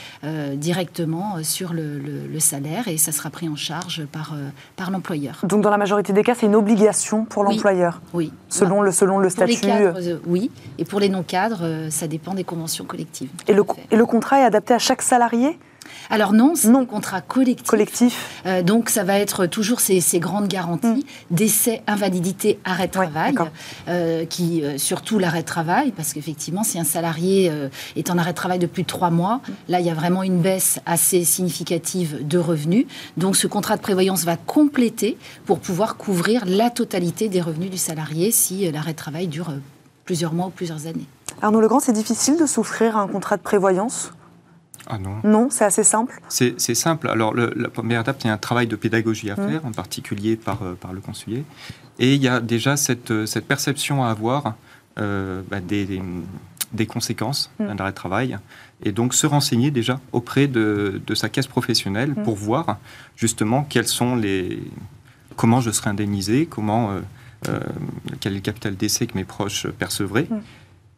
directement 0.56 1.38
sur 1.43 1.73
le, 1.73 2.39
salaire 2.39 2.88
et 2.88 2.97
ça 2.97 3.12
sera 3.12 3.30
pris 3.30 3.49
en 3.49 3.56
charge 3.56 4.06
par, 4.06 4.36
par 4.75 4.91
l'employeur. 4.91 5.39
Donc, 5.43 5.62
dans 5.63 5.69
la 5.69 5.77
majorité 5.77 6.13
des 6.13 6.23
cas, 6.23 6.36
c'est 6.36 6.45
une 6.45 6.56
obligation 6.56 7.25
pour 7.25 7.43
l'employeur 7.43 8.01
Oui. 8.13 8.32
Selon 8.49 8.82
le 8.82 8.91
selon 8.91 9.07
le 9.17 9.30
statut 9.30 9.65
euh, 9.65 10.17
Oui, 10.26 10.52
et 10.78 10.86
pour 10.86 11.00
les 11.00 11.10
non-cadres, 11.10 11.62
euh, 11.63 11.89
ça 11.89 12.08
dépend 12.08 12.34
des 12.34 12.43
conventions 12.43 12.86
collectives. 12.86 13.30
Et 13.48 13.54
le, 13.54 13.63
et 13.91 13.96
le 13.96 14.06
contrat 14.06 14.41
est 14.41 14.46
adapté 14.46 14.74
à 14.74 14.80
chaque 14.80 15.02
salarié? 15.02 15.58
Alors 16.10 16.34
non, 16.34 16.54
c'est 16.56 16.67
un 16.67 16.86
contrat 16.86 17.21
collectif. 17.21 17.67
Collectif. 17.67 18.41
Euh, 18.45 18.62
donc 18.62 18.89
ça 18.89 19.04
va 19.04 19.19
être 19.19 19.45
toujours 19.45 19.80
ces, 19.80 20.02
grandes 20.19 20.47
garanties 20.47 20.88
mm. 21.32 21.36
décès, 21.36 21.82
invalidité, 21.88 22.60
arrêt 22.63 22.88
de 22.88 22.91
travail, 22.91 23.36
qui 24.30 24.63
surtout 24.78 25.19
l'arrêt 25.19 25.41
de 25.41 25.47
travail, 25.47 25.91
parce 25.91 26.13
qu'effectivement, 26.13 26.63
si 26.63 26.80
un 26.80 26.84
salarié 26.84 27.52
est 27.95 28.10
en 28.10 28.17
arrêt 28.17 28.32
de 28.32 28.36
travail 28.36 28.60
de 28.60 28.67
plus 28.67 28.84
de 28.84 28.88
trois 28.88 29.10
mois, 29.10 29.36
mm. 29.36 29.52
là 29.69 29.80
il 29.80 29.86
y 29.86 29.89
a 29.89 29.93
vraiment 29.93 30.23
une 30.23 30.41
baisse 30.41 30.80
assez 30.86 31.23
significative 31.23 32.28
de 32.28 32.38
revenus. 32.38 32.86
Donc 33.17 33.36
ce 33.36 33.47
contrat 33.47 33.76
de 33.76 33.82
prévoyance 33.82 34.23
va 34.23 34.38
compléter 34.38 35.17
pour 35.45 35.60
pouvoir 35.60 35.97
couvrir 35.97 36.43
la 36.45 36.69
totalité 36.69 37.30
des 37.30 37.41
revenus 37.41 37.69
du 37.69 37.78
salarié 37.78 38.32
si 38.32 38.69
l'arrêt 38.71 38.91
de 38.91 38.97
travail 38.97 39.28
dure 39.28 39.54
plusieurs 40.06 40.34
mois 40.34 40.47
ou 40.47 40.52
plusieurs 40.52 40.88
années. 40.88 41.06
Arnaud 41.41 41.62
Legrand, 41.62 41.80
c'est 41.80 41.93
difficile 41.93 42.38
de 42.38 42.45
souffrir 42.45 42.97
un 42.97 43.08
contrat 43.08 43.38
de 43.38 43.41
prévoyance? 43.41 44.12
Ah 44.89 44.97
non. 44.97 45.19
Non, 45.23 45.50
c'est 45.50 45.65
assez 45.65 45.84
simple 45.84 46.19
C'est 46.30 46.58
simple. 46.76 47.10
Alors, 47.10 47.34
la 47.36 47.69
première 47.69 48.02
étape, 48.02 48.17
il 48.23 48.28
y 48.28 48.30
a 48.30 48.34
un 48.34 48.38
travail 48.38 48.67
de 48.67 48.76
pédagogie 48.76 49.30
à 49.30 49.34
mmh. 49.34 49.50
faire, 49.50 49.65
en 49.65 49.71
particulier 49.71 50.38
par, 50.38 50.63
euh, 50.63 50.76
par 50.76 50.93
le 50.93 51.02
conseiller. 51.02 51.43
Et 52.00 52.15
il 52.15 52.21
y 52.21 52.28
a 52.28 52.39
déjà 52.39 52.78
cette, 52.78 53.12
euh, 53.12 53.26
cette 53.26 53.45
perception 53.45 54.04
à 54.04 54.10
avoir 54.10 54.56
euh, 55.00 55.41
bah, 55.50 55.60
des, 55.60 56.02
des, 56.71 56.86
conséquences 56.86 57.52
mmh. 57.60 57.67
d'un 57.67 57.78
arrêt 57.78 57.91
de 57.91 57.95
travail. 57.95 58.38
Et 58.84 58.91
donc, 58.93 59.13
se 59.13 59.28
renseigner 59.28 59.71
déjà 59.71 60.00
auprès 60.13 60.47
de, 60.47 61.02
de 61.06 61.15
sa 61.15 61.28
caisse 61.28 61.47
professionnelle 61.47 62.12
mmh. 62.12 62.23
pour 62.23 62.36
voir 62.36 62.78
justement 63.17 63.63
quels 63.63 63.88
sont 63.88 64.15
les. 64.15 64.63
comment 65.36 65.60
je 65.60 65.71
serai 65.71 65.89
indemnisé, 65.89 66.45
comment. 66.45 66.91
quel 68.19 68.34
est 68.34 68.36
le 68.36 68.41
capital 68.41 68.76
d'essai 68.76 69.06
que 69.06 69.15
mes 69.15 69.23
proches 69.26 69.67
percevraient. 69.67 70.28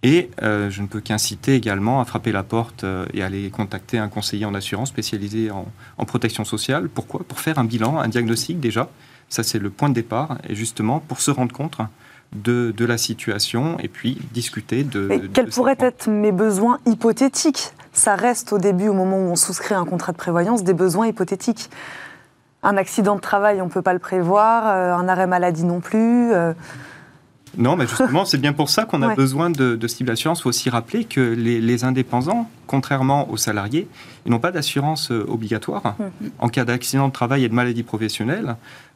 Et 0.01 0.31
euh, 0.41 0.69
je 0.69 0.81
ne 0.81 0.87
peux 0.87 1.01
qu'inciter 1.01 1.55
également 1.55 1.99
à 1.99 2.05
frapper 2.05 2.31
la 2.31 2.43
porte 2.43 2.85
euh, 2.85 3.05
et 3.13 3.21
aller 3.21 3.49
contacter 3.49 3.97
un 3.97 4.07
conseiller 4.07 4.45
en 4.45 4.55
assurance 4.55 4.89
spécialisé 4.89 5.51
en, 5.51 5.65
protection 6.05 6.45
sociale. 6.45 6.87
Pourquoi? 6.87 7.21
Pour 7.27 7.39
faire 7.41 7.59
un 7.59 7.65
bilan, 7.65 7.99
un 7.99 8.07
diagnostic 8.07 8.59
déjà. 8.59 8.89
Ça, 9.27 9.43
c'est 9.43 9.59
le 9.59 9.69
point 9.69 9.89
de 9.89 9.93
départ. 9.93 10.37
Et 10.47 10.55
justement, 10.55 10.99
pour 10.99 11.19
se 11.19 11.31
rendre 11.31 11.53
compte 11.53 11.77
de, 12.31 12.73
la 12.79 12.97
situation 12.97 13.77
et 13.79 13.89
puis 13.89 14.17
discuter 14.31 14.83
de... 14.83 15.29
quels 15.33 15.49
pourraient 15.49 15.77
être 15.79 16.09
mes 16.09 16.31
besoins 16.31 16.79
hypothétiques? 16.85 17.73
Ça 17.91 18.15
reste 18.15 18.53
au 18.53 18.57
début, 18.57 18.87
au 18.87 18.93
moment 18.93 19.17
où 19.17 19.31
on 19.31 19.35
souscrit 19.35 19.75
un 19.75 19.85
contrat 19.85 20.13
de 20.13 20.17
prévoyance, 20.17 20.63
des 20.63 20.73
besoins 20.73 21.07
hypothétiques. 21.07 21.69
Un 22.63 22.77
accident 22.77 23.15
de 23.15 23.21
travail, 23.21 23.61
on 23.61 23.65
ne 23.65 23.69
peut 23.69 23.81
pas 23.81 23.93
le 23.93 23.99
prévoir. 23.99 24.67
Euh, 24.67 24.93
un 24.95 25.07
arrêt 25.09 25.27
maladie 25.27 25.65
non 25.65 25.81
plus. 25.81 26.31
Non, 27.57 27.75
mais 27.75 27.87
justement, 27.87 28.25
c'est 28.25 28.37
bien 28.37 28.53
pour 28.53 28.69
ça 28.69 28.85
qu'on 28.85 29.01
a 29.01 29.15
besoin 29.15 29.49
de, 29.49 29.75
de 29.75 29.87
ce 29.87 29.97
type 29.97 30.07
d'assurance. 30.07 30.39
Il 30.39 30.43
faut 30.43 30.49
aussi 30.49 30.69
rappeler 30.69 31.05
que 31.05 31.19
les, 31.21 31.83
indépendants, 31.83 32.49
contrairement 32.67 33.29
aux 33.29 33.37
salariés, 33.37 33.87
ils 34.25 34.31
n'ont 34.31 34.39
pas 34.39 34.51
d'assurance 34.51 35.11
euh, 35.11 35.25
obligatoire 35.29 35.95
mm. 35.97 36.27
en 36.39 36.49
cas 36.49 36.65
d'accident 36.65 37.07
de 37.07 37.13
travail 37.13 37.45
et 37.45 37.49
de 37.49 37.53
maladie 37.53 37.83
professionnelle. 37.83 38.55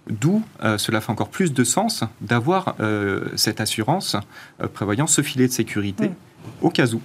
D'où 0.10 0.44
euh, 0.63 0.78
cela 0.78 1.00
fait 1.00 1.12
encore 1.12 1.30
plus 1.30 1.54
de 1.54 1.63
sens 1.63 2.04
d'avoir 2.20 2.76
euh, 2.82 3.30
cette 3.36 3.62
assurance 3.62 4.18
prévoyant 4.74 5.08
ce 5.08 5.22
filet 5.22 5.48
de 5.48 5.54
sécurité 5.54 6.10
mm. 6.10 6.13
au 6.62 6.70
cas 6.70 6.88
où. 6.88 7.02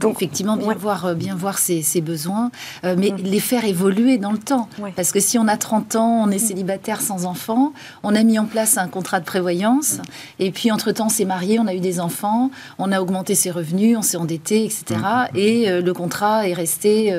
Donc, 0.00 0.16
Effectivement, 0.16 0.56
bien 0.56 0.74
voir, 0.74 1.06
euh, 1.06 1.14
bien 1.14 1.34
voir 1.34 1.58
ses, 1.58 1.82
besoins, 2.00 2.50
euh, 2.84 2.94
mais 2.98 3.10
mm. 3.10 3.16
les 3.16 3.40
faire 3.40 3.64
évoluer 3.64 4.18
dans 4.18 4.32
le 4.32 4.38
temps. 4.38 4.68
Parce 4.96 5.12
que 5.12 5.20
si 5.20 5.38
on 5.38 5.48
a 5.48 5.56
30 5.56 5.96
ans, 5.96 6.22
on 6.24 6.30
est 6.30 6.36
mm. 6.36 6.46
célibataire 6.46 7.00
sans 7.00 7.26
enfant, 7.26 7.72
on 8.02 8.14
a 8.14 8.22
mis 8.22 8.38
en 8.38 8.44
place 8.44 8.76
un 8.76 8.88
contrat 8.88 9.20
de 9.20 9.24
prévoyance, 9.24 9.98
mm. 9.98 10.02
et 10.40 10.50
puis 10.50 10.70
entre-temps, 10.70 11.06
on 11.06 11.10
s'est 11.10 11.24
marié, 11.24 11.58
on 11.58 11.66
a 11.66 11.74
eu 11.74 11.80
des 11.80 12.00
enfants, 12.00 12.50
on 12.78 12.92
a 12.92 13.00
augmenté 13.00 13.34
ses 13.34 13.50
revenus, 13.50 13.96
on 13.96 14.02
s'est 14.02 14.16
endetté, 14.16 14.64
etc. 14.64 15.00
Et 15.34 15.70
euh, 15.70 15.80
le 15.80 15.94
contrat 15.94 16.48
est 16.48 16.54
resté 16.54 17.14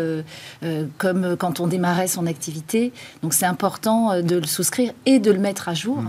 comme 0.97 1.35
quand 1.37 1.59
on 1.59 1.67
démarrait 1.67 2.07
son 2.07 2.25
activité. 2.27 2.91
Donc 3.21 3.33
c'est 3.33 3.45
important 3.45 4.21
de 4.21 4.35
le 4.35 4.47
souscrire 4.47 4.93
et 5.05 5.19
de 5.19 5.31
le 5.31 5.39
mettre 5.39 5.69
à 5.69 5.73
jour. 5.73 5.99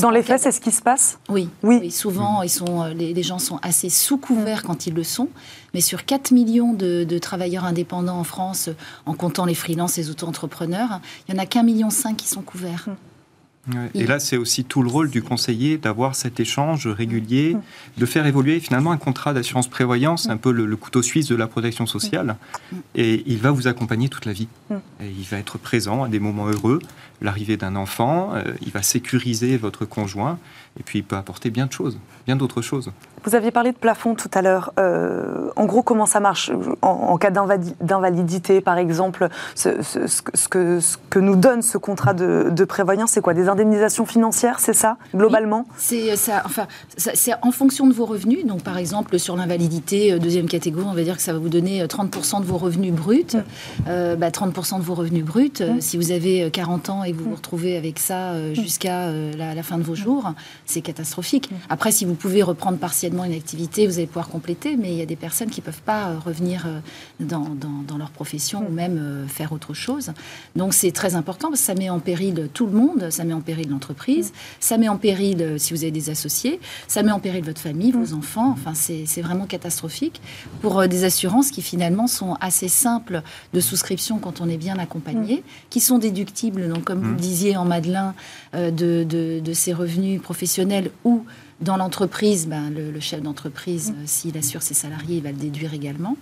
Dans 0.00 0.10
les 0.10 0.22
faits, 0.22 0.40
c'est 0.40 0.52
ce 0.52 0.60
qui 0.60 0.70
se 0.70 0.82
passe? 0.82 1.18
Oui. 1.28 1.48
oui. 1.62 1.90
souvent, 1.90 2.42
ils 2.42 2.50
sont, 2.50 2.84
les, 2.94 3.12
les 3.12 3.22
gens 3.22 3.38
sont 3.38 3.58
assez 3.62 3.90
sous 3.90 4.18
couverts 4.18 4.62
quand 4.62 4.86
ils 4.86 4.94
le 4.94 5.04
sont. 5.04 5.28
Mais 5.74 5.80
sur 5.80 6.04
4 6.04 6.32
millions 6.32 6.72
de, 6.72 7.18
travailleurs 7.18 7.64
indépendants 7.64 8.18
en 8.18 8.24
France, 8.24 8.68
en 9.06 9.14
comptant 9.14 9.44
les 9.44 9.54
freelances, 9.54 9.96
les 9.96 10.10
auto-entrepreneurs, 10.10 11.00
il 11.28 11.34
n'y 11.34 11.40
en 11.40 11.42
a 11.42 11.46
qu'un 11.46 11.62
million 11.62 11.90
cinq 11.90 12.16
qui 12.16 12.28
sont 12.28 12.42
couverts. 12.42 12.88
et 13.94 14.06
là, 14.06 14.18
c'est 14.18 14.36
aussi 14.36 14.64
tout 14.64 14.82
le 14.82 14.88
rôle 14.88 15.08
du 15.08 15.22
conseiller 15.22 15.78
d'avoir 15.78 16.16
cet 16.16 16.40
échange 16.40 16.88
régulier, 16.88 17.54
mm. 17.54 17.60
de 18.00 18.06
faire 18.06 18.26
évoluer 18.26 18.58
finalement 18.60 18.90
un 18.90 18.96
contrat 18.96 19.32
d'assurance 19.32 19.68
prévoyance, 19.68 20.28
un 20.28 20.36
peu 20.36 20.50
le, 20.50 20.76
couteau 20.76 21.00
suisse 21.00 21.28
de 21.28 21.36
la 21.36 21.46
protection 21.46 21.86
sociale. 21.86 22.36
Et 22.94 23.22
il 23.26 23.38
va 23.38 23.50
vous 23.50 23.68
accompagner 23.68 24.08
toute 24.08 24.26
la 24.26 24.32
vie. 24.32 24.48
Et 25.00 25.06
il 25.06 25.24
va 25.24 25.38
être 25.38 25.58
présent 25.58 26.02
à 26.02 26.08
des 26.08 26.18
moments 26.18 26.48
heureux, 26.48 26.80
l'arrivée 27.22 27.56
d'un 27.56 27.76
enfant, 27.76 28.34
euh, 28.34 28.42
il 28.62 28.72
va 28.72 28.82
sécuriser 28.82 29.56
votre 29.56 29.84
conjoint, 29.84 30.38
et 30.78 30.82
puis 30.82 31.00
il 31.00 31.04
peut 31.04 31.16
apporter 31.16 31.50
bien 31.50 31.66
de 31.66 31.72
choses, 31.72 31.98
bien 32.26 32.36
d'autres 32.36 32.62
choses. 32.62 32.90
Vous 33.24 33.34
aviez 33.34 33.50
parlé 33.50 33.72
de 33.72 33.76
plafond 33.76 34.14
tout 34.14 34.30
à 34.34 34.42
l'heure. 34.42 34.72
Euh, 34.80 35.50
en 35.54 35.64
gros, 35.64 35.82
comment 35.82 36.06
ça 36.06 36.18
marche 36.18 36.50
en, 36.80 37.16
cas 37.18 37.30
d'invalidité, 37.30 38.60
par 38.60 38.78
exemple 38.78 39.28
ce, 39.54 39.68
que, 40.48 40.80
ce, 40.80 40.96
que, 41.08 41.18
nous 41.18 41.36
donne 41.36 41.62
ce 41.62 41.78
contrat 41.78 42.14
de, 42.14 42.64
prévoyance, 42.64 43.12
c'est 43.12 43.20
quoi? 43.20 43.34
Des 43.34 43.48
indemnisations 43.48 44.06
financières, 44.06 44.58
c'est 44.60 44.72
ça, 44.72 44.96
globalement? 45.14 45.66
C'est 45.76 46.12
euh, 46.12 46.16
ça. 46.16 46.42
Enfin, 46.44 46.66
c'est 46.96 47.34
en 47.42 47.52
fonction 47.52 47.86
de 47.86 47.92
vos 47.92 48.06
revenus. 48.06 48.44
Donc, 48.46 48.62
par 48.62 48.78
exemple, 48.78 49.18
sur 49.18 49.36
l'invalidité 49.36 50.18
deuxième 50.18 50.48
catégorie, 50.48 50.86
on 50.88 50.94
va 50.94 51.02
dire 51.02 51.16
que 51.16 51.22
ça 51.22 51.32
va 51.32 51.38
vous 51.38 51.48
donner 51.48 51.84
30% 51.84 52.40
de 52.40 52.46
vos 52.46 52.56
revenus 52.56 52.92
bruts. 52.92 53.24
30% 53.26 53.36
mm. 53.86 54.16
bah, 54.16 54.30
de 54.30 54.82
vos 54.82 54.94
revenus 54.94 55.24
bruts. 55.24 55.52
Mm. 55.60 55.80
Si 55.80 55.96
vous 55.96 56.10
avez 56.12 56.50
40 56.50 56.90
ans 56.90 57.04
et 57.04 57.12
vous 57.12 57.24
vous 57.24 57.36
retrouvez 57.36 57.76
avec 57.76 57.98
ça 57.98 58.32
euh, 58.32 58.54
jusqu'à 58.54 59.08
euh, 59.08 59.32
la, 59.36 59.62
fin 59.62 59.78
de 59.78 59.82
vos 59.82 59.94
jours, 59.94 60.32
c'est 60.72 60.80
catastrophique. 60.80 61.50
Après, 61.68 61.92
si 61.92 62.04
vous 62.04 62.14
pouvez 62.14 62.42
reprendre 62.42 62.78
partiellement 62.78 63.24
une 63.24 63.34
activité, 63.34 63.86
vous 63.86 63.98
allez 63.98 64.06
pouvoir 64.06 64.28
compléter, 64.28 64.76
mais 64.76 64.92
il 64.92 64.98
y 64.98 65.02
a 65.02 65.06
des 65.06 65.16
personnes 65.16 65.50
qui 65.50 65.60
ne 65.60 65.66
peuvent 65.66 65.82
pas 65.82 66.08
euh, 66.08 66.18
revenir 66.18 66.66
dans, 67.20 67.42
leur 67.98 68.10
profession 68.10 68.66
ou 68.66 68.72
même 68.72 69.26
faire 69.28 69.52
autre 69.52 69.74
chose. 69.74 70.12
Donc 70.56 70.72
c'est 70.74 70.92
très 70.92 71.14
important 71.14 71.48
parce 71.48 71.60
que 71.60 71.66
ça 71.66 71.74
met 71.74 71.90
en 71.90 72.00
péril 72.00 72.48
tout 72.54 72.66
le 72.66 72.72
monde, 72.72 73.10
ça 73.10 73.24
met 73.24 73.34
en 73.34 73.40
péril 73.40 73.68
l'entreprise, 73.68 74.32
ça 74.60 74.78
met 74.78 74.88
en 74.88 74.96
péril, 74.96 75.56
si 75.58 75.74
vous 75.74 75.82
avez 75.82 75.90
des 75.90 76.10
associés, 76.10 76.58
ça 76.88 77.02
met 77.02 77.12
en 77.12 77.20
péril 77.20 77.44
votre 77.44 77.60
famille, 77.60 77.92
vos 77.92 78.14
enfants. 78.14 78.50
Enfin, 78.50 78.72
c'est 78.74 79.20
vraiment 79.20 79.46
catastrophique 79.46 80.20
pour 80.62 80.88
des 80.88 81.04
assurances 81.04 81.50
qui 81.50 81.62
finalement 81.62 82.06
sont 82.06 82.34
assez 82.40 82.68
simples 82.68 83.22
de 83.52 83.60
souscription 83.60 84.18
quand 84.18 84.40
on 84.40 84.48
est 84.48 84.56
bien 84.56 84.78
accompagné, 84.78 85.42
qui 85.70 85.80
sont 85.80 85.98
déductibles, 85.98 86.68
donc 86.68 86.84
comme 86.84 87.00
vous 87.00 87.10
le 87.10 87.14
mmh. 87.14 87.16
disiez 87.16 87.56
en 87.56 87.64
Madelin, 87.64 88.14
euh, 88.54 88.70
de, 88.70 89.04
de, 89.04 89.52
ses 89.52 89.72
revenus 89.72 90.20
professionnels 90.20 90.61
ou 91.04 91.24
dans 91.62 91.76
l'entreprise, 91.76 92.48
ben, 92.48 92.70
le, 92.70 93.00
chef 93.00 93.22
d'entreprise, 93.22 93.90
mmh. 93.90 93.94
euh, 93.94 94.02
s'il 94.06 94.36
assure 94.36 94.62
ses 94.62 94.74
salariés, 94.74 95.18
il 95.18 95.22
va 95.22 95.30
le 95.30 95.36
déduire 95.36 95.74
également. 95.74 96.16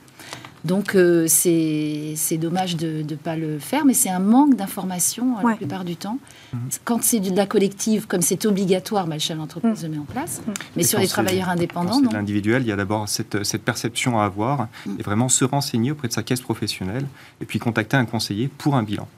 Donc 0.63 0.95
euh, 0.95 1.25
c'est 1.27 2.37
dommage 2.37 2.77
de 2.77 3.03
ne 3.09 3.15
pas 3.15 3.35
le 3.35 3.59
faire, 3.59 3.87
mais 3.87 3.95
c'est 3.95 4.11
un 4.11 4.19
manque 4.19 4.57
d'information 4.57 5.37
la 5.43 5.57
plupart 5.57 5.85
du 5.85 5.97
temps. 5.97 6.19
Mmh. 6.53 6.59
Quand 6.85 7.03
c'est 7.03 7.21
de 7.21 7.35
la 7.35 7.47
collective, 7.47 8.07
comme 8.07 8.21
c'est 8.21 8.45
obligatoire, 8.45 9.07
ben, 9.07 9.15
le 9.15 9.21
chef 9.21 9.39
d'entreprise 9.39 9.83
le 9.83 9.89
met 9.89 9.99
en 9.99 10.05
place. 10.05 10.43
Mais 10.77 10.83
sur 10.83 10.99
les 10.99 11.09
travailleurs 11.09 11.49
indépendants, 11.49 12.03
non. 12.03 12.11
L'individuel, 12.13 12.63
il 12.63 12.69
y 12.69 12.73
a 12.73 12.77
d'abord 12.77 13.09
cette, 13.09 13.43
cette, 13.43 13.63
perception 13.63 14.21
à 14.21 14.25
avoir 14.25 14.69
et 14.99 15.03
vraiment 15.03 15.31
se 15.31 15.47
renseigner 15.47 15.93
auprès 15.93 16.09
de 16.09 16.13
sa 16.13 16.23
caisse 16.23 16.43
professionnelle 16.43 17.07
et 17.41 17.47
puis 17.47 17.59
contacter 17.59 17.97
un 17.97 18.05
conseiller 18.05 18.49
pour 18.49 18.77
un 18.77 18.83
bilan. 18.83 19.09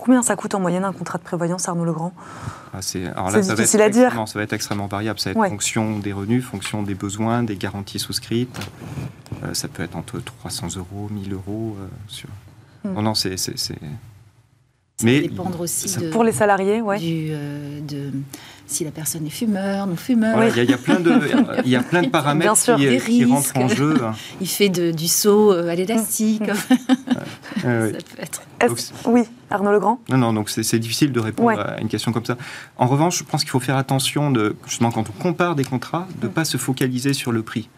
Combien 0.00 0.22
ça 0.22 0.36
coûte 0.36 0.54
en 0.54 0.60
moyenne 0.60 0.84
un 0.84 0.92
contrat 0.92 1.18
de 1.18 1.22
prévoyance, 1.22 1.68
Arnaud 1.68 1.84
Legrand? 1.84 2.12
Ah, 2.72 2.82
C'est 2.82 3.10
difficile 3.54 3.82
à 3.82 3.90
dire. 3.90 4.12
Ça 4.26 4.38
va 4.38 4.42
être 4.42 4.52
extrêmement 4.52 4.86
variable. 4.86 5.18
Ça 5.18 5.32
va 5.32 5.46
être 5.46 5.50
fonction 5.50 5.98
des 5.98 6.12
revenus, 6.12 6.44
fonction 6.44 6.82
des 6.82 6.94
besoins, 6.94 7.42
des 7.42 7.56
garanties 7.56 7.98
souscrites. 7.98 8.58
Euh, 9.44 9.54
ça 9.54 9.68
peut 9.68 9.82
être 9.82 9.96
entre 9.96 10.20
300 10.20 10.68
euros, 10.76 11.08
1000 11.10 11.32
euros. 11.32 11.76
Euh, 11.78 11.86
sur... 12.08 12.28
Hmm. 12.84 12.94
Non, 12.94 13.02
non, 13.02 13.14
c'est. 13.14 13.36
Ça 13.36 13.74
Mais 15.02 15.20
dépendre 15.22 15.60
aussi 15.60 16.08
pour 16.10 16.24
les 16.24 16.32
salariés, 16.32 16.80
ouais. 16.80 16.98
Euh, 17.02 17.80
de 17.80 18.12
si 18.66 18.84
la 18.84 18.90
personne 18.90 19.26
est 19.26 19.30
fumeur, 19.30 19.86
non 19.86 19.96
fumeur. 19.96 20.42
Il 20.56 20.64
y, 20.64 20.72
a 20.72 20.78
plein 20.78 21.00
de, 21.00 21.12
il 21.64 21.70
y 21.70 21.76
a 21.76 21.82
plein 21.82 22.02
de 22.02 22.08
paramètres 22.08 22.76
qui, 22.76 22.98
qui 22.98 23.24
rentrent 23.24 23.56
en 23.56 23.68
jeu. 23.68 23.96
il 24.40 24.48
fait 24.48 24.68
du 24.68 25.08
saut 25.08 25.52
à 25.52 25.74
l'élastique. 25.74 26.42
ça 27.56 27.62
peut 27.62 27.92
être. 28.18 28.42
oui, 29.06 29.22
Arnaud 29.50 29.72
Legrand 29.72 30.00
Non, 30.08 30.18
non, 30.18 30.32
donc 30.32 30.50
c'est 30.50 30.78
difficile 30.78 31.12
de 31.12 31.20
répondre 31.20 31.60
à 31.60 31.80
une 31.80 31.88
question 31.88 32.12
comme 32.12 32.24
ça. 32.24 32.36
En 32.76 32.86
revanche, 32.86 33.18
je 33.18 33.24
pense 33.24 33.42
qu'il 33.42 33.50
faut 33.50 33.60
faire 33.60 33.76
attention, 33.76 34.30
de, 34.30 34.56
justement, 34.66 34.90
quand 34.90 35.08
on 35.08 35.22
compare 35.22 35.54
des 35.54 35.64
contrats, 35.64 36.08
de 36.20 36.26
ne 36.26 36.32
pas 36.32 36.44
se 36.44 36.56
focaliser 36.56 37.12
sur 37.12 37.32
le 37.32 37.42
prix. 37.42 37.68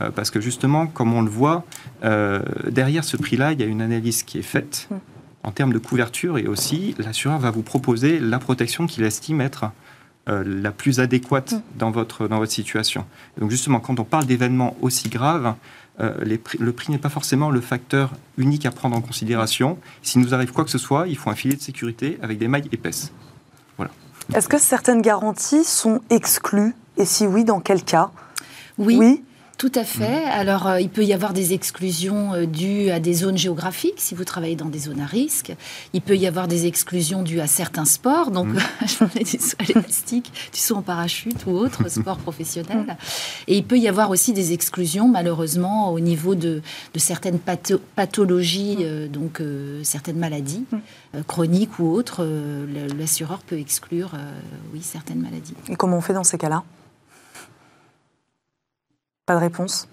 Euh, 0.00 0.10
parce 0.10 0.30
que 0.30 0.40
justement, 0.40 0.86
comme 0.86 1.12
on 1.12 1.22
le 1.22 1.30
voit, 1.30 1.64
euh, 2.04 2.40
derrière 2.68 3.04
ce 3.04 3.16
prix-là, 3.16 3.52
il 3.52 3.60
y 3.60 3.62
a 3.62 3.66
une 3.66 3.82
analyse 3.82 4.22
qui 4.22 4.38
est 4.38 4.42
faite 4.42 4.88
en 5.42 5.50
termes 5.50 5.72
de 5.72 5.78
couverture 5.78 6.38
et 6.38 6.46
aussi 6.46 6.94
l'assureur 6.98 7.38
va 7.38 7.50
vous 7.50 7.62
proposer 7.62 8.20
la 8.20 8.38
protection 8.38 8.86
qu'il 8.86 9.04
estime 9.04 9.40
être 9.40 9.72
euh, 10.28 10.44
la 10.46 10.70
plus 10.70 11.00
adéquate 11.00 11.54
dans, 11.76 11.90
votre, 11.90 12.28
dans 12.28 12.38
votre 12.38 12.52
situation. 12.52 13.04
donc 13.40 13.50
justement, 13.50 13.80
quand 13.80 13.98
on 14.00 14.04
parle 14.04 14.26
d'événements 14.26 14.76
aussi 14.80 15.08
graves, 15.08 15.54
euh, 16.00 16.14
le 16.58 16.72
prix 16.72 16.92
n'est 16.92 16.98
pas 16.98 17.08
forcément 17.08 17.50
le 17.50 17.60
facteur 17.60 18.12
unique 18.36 18.66
à 18.66 18.70
prendre 18.70 18.96
en 18.96 19.00
considération. 19.00 19.78
S'il 20.02 20.20
nous 20.20 20.32
arrive 20.32 20.52
quoi 20.52 20.64
que 20.64 20.70
ce 20.70 20.78
soit, 20.78 21.08
il 21.08 21.16
faut 21.16 21.30
un 21.30 21.34
filet 21.34 21.56
de 21.56 21.60
sécurité 21.60 22.18
avec 22.22 22.38
des 22.38 22.46
mailles 22.46 22.68
épaisses. 22.70 23.12
Voilà. 23.76 23.90
Est-ce 24.34 24.48
que 24.48 24.58
certaines 24.58 25.02
garanties 25.02 25.64
sont 25.64 26.00
exclues? 26.10 26.74
Et 26.98 27.04
si 27.04 27.26
oui, 27.26 27.44
dans 27.44 27.60
quel 27.60 27.82
cas? 27.82 28.10
Oui. 28.76 28.96
oui 28.96 29.24
tout 29.58 29.72
à 29.74 29.82
fait. 29.82 30.24
Mm. 30.24 30.30
Alors, 30.30 30.66
euh, 30.68 30.80
il 30.80 30.88
peut 30.88 31.04
y 31.04 31.12
avoir 31.12 31.32
des 31.32 31.52
exclusions 31.52 32.32
euh, 32.32 32.46
dues 32.46 32.90
à 32.90 33.00
des 33.00 33.12
zones 33.12 33.36
géographiques, 33.36 33.98
si 33.98 34.14
vous 34.14 34.24
travaillez 34.24 34.54
dans 34.54 34.68
des 34.68 34.78
zones 34.78 35.00
à 35.00 35.06
risque. 35.06 35.52
Il 35.92 36.00
peut 36.00 36.16
y 36.16 36.28
avoir 36.28 36.46
des 36.46 36.66
exclusions 36.66 37.22
dues 37.22 37.40
à 37.40 37.48
certains 37.48 37.84
sports, 37.84 38.30
donc 38.30 38.46
mm. 38.46 38.58
je 38.86 38.96
parlais 38.96 39.24
du 39.24 39.38
saut 39.38 39.56
élastique, 39.68 40.32
du 40.52 40.60
saut 40.60 40.76
en 40.76 40.82
parachute 40.82 41.44
ou 41.46 41.50
autres 41.50 41.88
sports 41.90 42.18
professionnels. 42.18 42.96
Et 43.48 43.56
il 43.58 43.64
peut 43.64 43.78
y 43.78 43.88
avoir 43.88 44.10
aussi 44.10 44.32
des 44.32 44.52
exclusions, 44.52 45.08
malheureusement, 45.08 45.92
au 45.92 45.98
niveau 45.98 46.36
de, 46.36 46.62
certaines 46.94 47.40
pathologies, 47.40 48.76
mm. 48.78 48.82
euh, 48.82 49.08
donc 49.08 49.42
certaines 49.82 50.18
maladies 50.18 50.64
chroniques 51.26 51.80
ou 51.80 51.90
autres. 51.90 52.24
L'assureur 52.96 53.40
peut 53.40 53.58
exclure, 53.58 54.12
oui, 54.72 54.82
certaines 54.82 55.20
maladies. 55.20 55.54
Et 55.68 55.74
comment 55.74 55.96
on 55.96 56.00
fait 56.00 56.14
dans 56.14 56.24
ces 56.24 56.38
cas-là? 56.38 56.62
Pas 59.28 59.34
de 59.34 59.40
réponse 59.40 59.88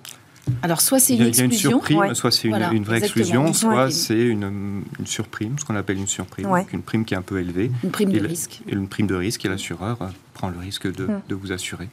alors, 0.61 0.79
soit 0.79 0.99
c'est 0.99 1.15
une 1.15 1.23
exclusion. 1.23 1.47
Il 1.47 1.95
y 1.95 1.97
a 1.97 2.05
une 2.05 2.13
surprime, 2.13 2.13
soit 2.15 2.31
c'est 2.31 2.47
une, 2.49 2.83
vraie 2.83 2.99
exclusion, 2.99 3.51
soit 3.51 3.89
c'est 3.89 4.21
une, 4.21 4.83
surprime, 5.03 5.57
ce 5.57 5.65
qu'on 5.65 5.75
appelle 5.75 5.97
une 5.97 6.05
surprime, 6.05 6.47
une 6.71 6.83
prime 6.83 7.03
qui 7.03 7.15
est 7.15 7.17
un 7.17 7.23
peu 7.23 7.39
élevée. 7.39 7.71
Une 7.83 7.89
prime 7.89 8.11
de 8.11 8.19
risque. 8.19 8.61
Et 8.67 8.73
une 8.73 8.87
prime 8.87 9.07
de 9.07 9.15
risque, 9.15 9.43
et 9.45 9.49
l'assureur 9.49 9.97
prend 10.35 10.49
le 10.49 10.59
risque 10.59 10.85
de, 10.91 11.05
mm. 11.05 11.21
vous 11.31 11.51
assurer. 11.51 11.89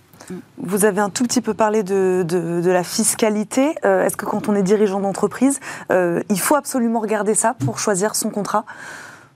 Vous 0.59 0.85
avez 0.85 1.01
un 1.01 1.09
tout 1.09 1.25
petit 1.25 1.41
peu 1.41 1.55
parlé 1.55 1.83
de, 1.83 2.27
de, 2.29 2.71
la 2.71 2.85
fiscalité. 2.85 3.75
Euh, 3.87 4.05
est-ce 4.05 4.19
que 4.19 4.27
quand 4.27 4.51
on 4.51 4.55
est 4.55 4.63
dirigeant 4.63 5.01
d'entreprise, 5.01 5.59
euh, 5.91 6.23
il 6.29 6.39
faut 6.39 6.55
absolument 6.55 7.01
regarder 7.01 7.35
ça 7.35 7.55
pour 7.65 7.79
choisir 7.79 8.15
son 8.15 8.29
contrat? 8.29 8.67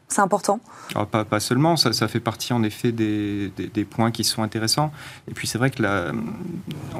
C'est 0.08 0.20
important 0.20 0.60
ah, 0.94 1.04
pas, 1.04 1.40
seulement, 1.40 1.76
ça, 1.76 2.08
fait 2.08 2.20
partie 2.20 2.52
en 2.52 2.62
effet 2.62 2.92
des, 2.92 3.86
points 3.90 4.10
qui 4.10 4.24
sont 4.24 4.42
intéressants. 4.42 4.92
Et 5.28 5.34
puis 5.34 5.46
c'est 5.46 5.58
vrai 5.58 5.70
que 5.70 5.82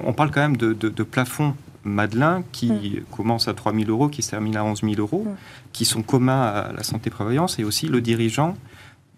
on 0.05 0.13
parle 0.13 0.31
quand 0.31 0.41
même 0.41 0.57
de, 0.57 0.73
de, 0.73 1.03
plafonds 1.03 1.55
Madelin 1.85 2.43
qui 2.53 2.71
mm. 2.71 3.15
commence 3.17 3.49
à 3.49 3.55
3 3.55 3.73
000 3.73 3.85
euros, 3.91 4.09
qui 4.09 4.23
se 4.23 4.31
termine 4.31 4.57
à 4.57 4.65
11 4.65 4.81
000 4.83 4.95
euros, 4.99 5.25
mm. 5.25 5.37
qui 5.73 5.85
sont 5.85 6.03
communs 6.03 6.43
à 6.43 6.73
la 6.73 6.83
santé 6.83 7.11
prévoyance 7.11 7.59
et 7.59 7.65
aussi 7.65 7.87
le 7.87 8.01
dirigeant 8.01 8.57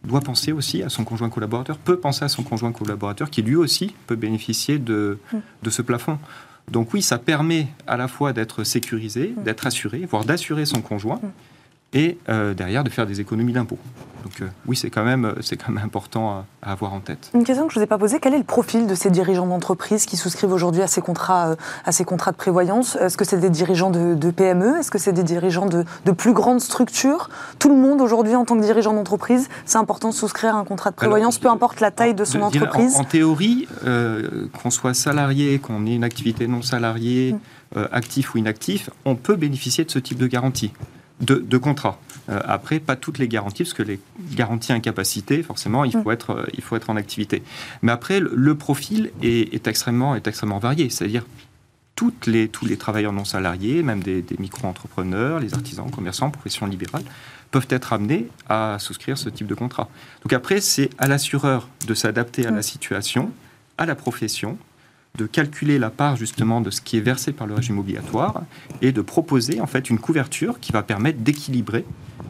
doit 0.05 0.20
penser 0.20 0.53
aussi 0.53 0.83
à 0.83 0.90
son 0.90 1.05
conjoint 1.05 1.29
collaborateur, 1.29 1.77
peut 1.77 1.98
penser 1.98 2.24
à 2.24 2.29
son 2.29 2.42
conjoint 2.42 2.70
collaborateur 2.72 3.31
qui 3.31 3.42
lui 3.42 3.57
aussi 3.57 3.94
peut 4.07 4.16
bénéficier 4.16 4.79
de, 4.79 5.18
mm. 5.33 5.38
de 5.62 5.70
ce 5.70 5.83
plafond. 5.83 6.18
Donc 6.70 6.92
oui, 6.92 7.01
ça 7.01 7.18
permet 7.18 7.68
à 7.87 7.96
la 7.96 8.07
fois 8.07 8.35
d'être 8.35 8.64
sécurisé, 8.64 9.35
mm. 9.37 9.42
d'être 9.44 9.66
assuré, 9.66 10.07
voire 10.09 10.24
d'assurer 10.24 10.66
son 10.66 10.83
conjoint. 10.83 11.20
Et 11.92 12.18
euh, 12.29 12.55
derrière 12.55 12.85
de 12.85 12.90
faire 12.90 13.07
des 13.07 13.20
économies 13.20 13.53
d'impôts. 13.53 13.79
Donc 14.24 14.42
euh, 14.42 14.48
oui, 14.66 14.77
c'est 14.77 14.90
quand, 14.90 15.05
même, 15.05 15.35
quand 15.51 15.72
même 15.72 15.83
important 15.83 16.44
à, 16.62 16.72
avoir 16.72 16.92
en 16.92 17.01
tête. 17.01 17.31
Une 17.35 17.44
question 17.44 17.66
que 17.66 17.72
je 17.72 17.79
ne 17.79 17.81
vous 17.81 17.85
ai 17.85 17.88
pas 17.88 17.98
posée, 17.98 18.18
quel 18.20 18.35
est 18.35 18.38
le 18.38 18.44
profil 18.44 18.87
de 18.87 18.94
ces 18.94 19.11
dirigeants 19.11 19.46
d'entreprise 19.46 20.07
qui 20.07 20.16
souscrivent 20.16 20.53
aujourd'hui 20.53 20.83
à, 20.83 20.87
ces 20.87 21.01
contrats, 21.01 21.51
euh, 21.51 21.57
à 21.85 21.92
ces 21.92 22.05
contrats 22.05 22.33
de 22.33 22.37
prévoyance? 22.37 22.96
Est-ce 22.96 23.16
que 23.16 23.24
c'est 23.24 23.38
des 23.38 23.51
dirigeants 23.51 23.90
de, 23.90 24.31
PME 24.31 24.79
Est-ce 24.79 24.90
que 24.90 24.98
c'est 24.98 25.12
des 25.12 25.22
dirigeants 25.22 25.66
de, 25.66 25.85
plus 26.12 26.33
grandes 26.33 26.61
structures? 26.61 27.31
Tout 27.59 27.68
le 27.68 27.77
monde 27.77 28.01
aujourd'hui, 28.01 28.35
en 28.35 28.44
tant 28.44 28.57
que 28.57 28.62
dirigeant 28.62 28.92
d'entreprise, 28.92 29.48
c'est 29.64 29.79
important 29.79 30.11
de 30.11 30.14
souscrire 30.14 30.57
à 30.57 30.59
un 30.59 30.64
contrat 30.64 30.90
de 30.90 30.96
prévoyance, 30.96 31.38
peu 31.38 31.48
importe 31.48 31.81
la 31.81 31.90
taille 31.90 32.14
de 32.14 32.24
son 32.24 32.42
entreprise 32.42 32.96
En, 32.96 33.05
théorie, 33.05 33.68
euh, 33.85 34.48
qu'on 34.62 34.70
soit 34.70 34.94
salarié, 34.94 35.59
qu'on 35.59 35.87
ait 35.87 35.94
une 35.94 36.05
activité 36.05 36.48
non 36.48 36.62
salariée, 36.62 37.35
mm. 37.74 37.81
actif 37.92 38.35
ou 38.35 38.38
inactif, 38.38 38.90
on 39.05 39.14
peut 39.14 39.37
bénéficier 39.37 39.85
de 39.85 39.90
ce 39.90 39.98
type 39.98 40.18
de 40.18 40.27
garantie 40.27 40.72
de, 41.20 41.59
contrat. 41.59 42.00
Euh, 42.28 42.40
après, 42.44 42.78
pas 42.78 42.96
toutes 42.96 43.18
les 43.18 43.28
garanties, 43.28 43.64
parce 43.64 43.74
que 43.74 43.83
les 43.83 44.00
garanties 44.33 44.72
incapacité, 44.72 45.42
forcément, 45.42 45.85
il 45.85 45.92
faut, 45.92 46.11
être, 46.11 46.31
euh, 46.31 46.46
il 46.54 46.62
faut 46.62 46.76
être 46.76 46.90
en 46.90 46.96
activité. 46.96 47.42
Mais 47.83 47.92
après, 47.92 48.20
le, 48.20 48.54
profil 48.54 49.11
est, 49.22 49.66
extrêmement, 49.66 50.14
est 50.14 50.26
extrêmement 50.26 50.59
varié. 50.59 50.90
C'est-à-dire, 50.90 51.24
toutes 51.96 52.26
les, 52.26 52.48
tous 52.48 52.64
les 52.64 52.76
travailleurs 52.76 53.12
non 53.12 53.24
salariés, 53.24 53.83
même 53.83 54.02
des, 54.02 54.24
micro-entrepreneurs, 54.38 55.40
les 55.40 55.54
artisans, 55.54 55.90
commerçants, 55.90 56.31
professions 56.31 56.66
libérales, 56.66 57.02
peuvent 57.50 57.66
être 57.70 57.92
amenés 57.92 58.28
à 58.48 58.76
souscrire 58.78 59.18
ce 59.18 59.28
type 59.28 59.46
de 59.46 59.54
contrat. 59.54 59.88
Donc 60.22 60.33
après, 60.33 60.61
c'est 60.61 60.90
à 60.98 61.09
l'assureur 61.09 61.68
de 61.87 61.94
s'adapter 61.94 62.46
à 62.46 62.50
la 62.50 62.62
situation, 62.62 63.33
à 63.78 63.87
la 63.87 63.94
profession, 63.94 64.59
de 65.18 65.26
calculer 65.26 65.78
la 65.78 65.90
part 65.90 66.16
justement 66.16 66.61
de 66.61 66.70
ce 66.70 66.81
qui 66.81 66.96
est 66.96 67.00
versé 67.00 67.33
par 67.33 67.46
le 67.46 67.54
régime 67.54 67.78
obligatoire 67.78 68.42
et 68.81 68.92
de 68.92 69.02
proposer 69.02 69.61
en 69.61 69.66
fait 69.66 69.90
une 69.90 69.98
couverture 69.98 70.61
qui 70.61 70.72
va 70.72 70.83
permettre 70.83 71.18
d'équilibrer 71.18 71.85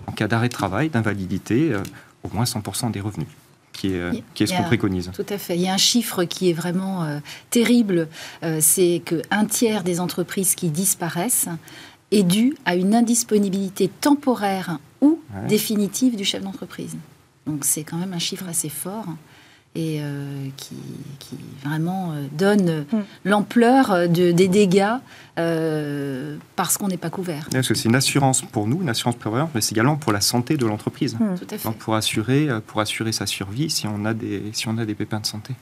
en 0.07 0.13
cas 0.13 0.27
d'arrêt 0.27 0.49
de 0.49 0.55
travail, 0.55 0.89
d'invalidité, 0.89 1.71
euh, 1.71 1.83
au 2.25 2.31
moins 2.35 2.45
100% 2.45 2.91
des 2.91 3.01
revenus. 3.01 3.29
Qui 3.75 3.89
est, 3.89 4.01
euh, 4.01 4.13
qui 4.35 4.43
est, 4.43 4.47
ce 4.47 4.55
qu'on 4.55 4.65
préconise. 4.65 5.13
Tout 5.15 5.27
à 5.29 5.39
fait. 5.39 5.55
Il 5.55 5.63
y 5.63 5.69
a 5.69 5.75
un 5.75 5.77
chiffre 5.77 6.25
qui 6.25 6.51
est 6.51 6.53
vraiment 6.53 7.05
euh, 7.05 7.21
terrible, 7.51 8.09
c'est 8.59 9.03
qu'un 9.05 9.45
tiers 9.45 9.85
des 9.85 10.01
entreprises 10.01 10.57
qui 10.57 10.71
disparaissent 10.71 11.49
est 12.11 12.25
dû 12.25 12.57
à 12.65 12.75
une 12.75 12.93
indisponibilité 12.97 13.89
temporaire 13.89 14.81
ou 15.01 15.21
définitive 15.47 16.17
du 16.17 16.25
chef 16.25 16.43
d'entreprise. 16.43 16.97
Donc 17.47 17.65
c'est 17.65 17.85
quand 17.85 17.99
même 17.99 18.15
un 18.15 18.19
chiffre 18.19 18.49
assez 18.49 18.69
fort 18.69 19.07
et 19.75 19.99
euh, 20.01 20.49
qui, 20.57 20.77
vraiment 21.65 22.13
euh, 22.13 22.27
donne 22.33 22.85
l'ampleur 23.25 23.93
euh, 23.93 24.07
de, 24.07 24.33
des 24.33 24.49
dégâts 24.49 24.95
parce 26.57 26.79
qu'on 26.79 26.89
n'est 26.89 26.97
pas 26.97 27.11
couvert. 27.11 27.47
Parce 27.53 27.69
que 27.69 27.75
c'est 27.75 27.89
une 27.89 27.95
assurance 27.95 28.43
pour 28.43 28.67
nous, 28.67 28.83
une 28.83 28.89
assurance 28.89 29.15
prévoyante, 29.15 29.51
mais 29.55 29.61
c'est 29.61 29.73
également 29.73 29.95
pour 29.95 30.13
la 30.13 30.21
santé 30.21 30.57
de 30.57 30.67
l'entreprise. 30.67 31.15
Mm. 31.15 31.73
pour 31.79 31.95
assurer, 31.95 32.49
pour 32.67 32.81
assurer 32.81 33.13
sa 33.13 33.27
survie 33.27 33.71
si 33.71 33.87
on 33.87 34.05
a 34.05 34.15
des, 34.15 34.51
si 34.53 34.67
on 34.67 34.77
a 34.79 34.85
des 34.85 34.97
pépins 34.97 35.21
de 35.21 35.27
santé. 35.27 35.55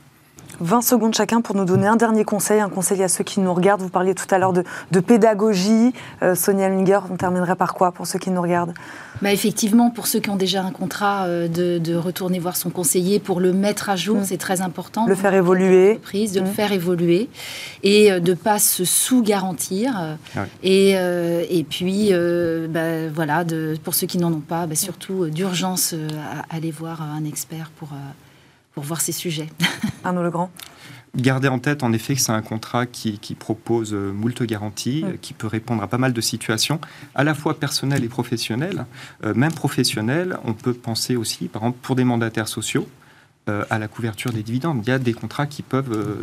20 0.60 0.82
secondes 0.82 1.14
chacun 1.14 1.40
pour 1.40 1.54
nous 1.54 1.64
donner 1.64 1.86
un 1.86 1.96
dernier 1.96 2.24
conseil, 2.24 2.60
un 2.60 2.68
conseil 2.68 3.02
à 3.02 3.08
ceux 3.08 3.24
qui 3.24 3.40
nous 3.40 3.52
regardent. 3.52 3.82
Vous 3.82 3.88
parliez 3.88 4.14
tout 4.14 4.26
à 4.30 4.38
l'heure 4.38 4.52
de, 4.52 5.00
pédagogie. 5.00 5.92
Euh, 6.22 6.34
Sonia 6.34 6.68
Linger, 6.68 7.00
on 7.10 7.16
terminerait 7.16 7.56
par 7.56 7.74
quoi 7.74 7.92
pour 7.92 8.06
ceux 8.06 8.18
qui 8.18 8.30
nous 8.30 8.40
regardent? 8.42 8.74
Bah 9.22 9.32
Effectivement, 9.32 9.90
pour 9.90 10.06
ceux 10.06 10.20
qui 10.20 10.30
ont 10.30 10.36
déjà 10.36 10.62
un 10.62 10.70
contrat, 10.70 11.26
euh, 11.26 11.48
de, 11.48 11.94
retourner 11.94 12.38
voir 12.38 12.56
son 12.56 12.70
conseiller 12.70 13.18
pour 13.18 13.40
le 13.40 13.52
mettre 13.52 13.90
à 13.90 13.96
jour, 13.96 14.18
mm. 14.18 14.24
c'est 14.24 14.36
très 14.36 14.60
important. 14.60 15.06
Le 15.06 15.14
faire 15.14 15.34
évoluer. 15.34 16.00
de 16.12 16.40
le 16.40 16.46
mm. 16.46 16.52
faire 16.52 16.72
évoluer 16.72 17.28
et 17.82 18.12
euh, 18.12 18.20
de 18.20 18.30
ne 18.30 18.36
pas 18.36 18.58
se 18.58 18.84
sous-garantir. 18.84 20.16
Ah 20.36 20.46
et, 20.62 20.92
et 20.92 21.64
puis, 21.64 22.12
bah, 22.68 23.08
voilà, 23.14 23.44
de, 23.44 23.76
pour 23.82 23.94
ceux 23.94 24.06
qui 24.06 24.18
n'en 24.18 24.32
ont 24.32 24.40
pas, 24.40 24.66
bah, 24.66 24.74
surtout 24.74 25.26
d'urgence, 25.26 25.94
aller 26.50 26.70
voir 26.70 27.02
un 27.02 27.24
expert 27.24 27.70
pour 27.76 27.88
pour 28.76 28.84
voir 28.84 29.00
ces 29.00 29.12
sujets. 29.12 29.48
Arnaud 30.04 30.22
Legrand 30.22 30.50
Gardez 31.16 31.48
en 31.48 31.58
tête 31.58 31.82
en 31.82 31.94
effet 31.94 32.14
que 32.14 32.20
c'est 32.20 32.32
un 32.32 32.42
contrat 32.42 32.84
qui, 32.84 33.18
propose 33.38 33.94
euh, 33.94 34.12
moult 34.12 34.42
garanties, 34.42 35.02
euh, 35.02 35.16
qui 35.22 35.32
peut 35.32 35.46
répondre 35.46 35.82
à 35.82 35.88
pas 35.88 35.96
mal 35.96 36.12
de 36.12 36.20
situations, 36.20 36.78
à 37.14 37.24
la 37.24 37.32
fois 37.34 37.58
personnelles 37.58 38.04
et 38.04 38.08
professionnelles. 38.08 38.84
Euh, 39.24 39.32
même 39.32 39.54
professionnelles, 39.54 40.36
on 40.44 40.52
peut 40.52 40.74
penser 40.74 41.16
aussi, 41.16 41.48
par 41.48 41.62
exemple, 41.62 41.78
pour 41.80 41.96
des 41.96 42.04
mandataires 42.04 42.48
sociaux, 42.48 42.86
à 43.70 43.78
la 43.78 43.86
couverture 43.86 44.32
des 44.32 44.42
dividendes. 44.42 44.82
Il 44.84 44.88
y 44.88 44.92
a 44.92 44.98
des 44.98 45.12
contrats 45.12 45.46
qui 45.46 45.62
peuvent, 45.62 46.18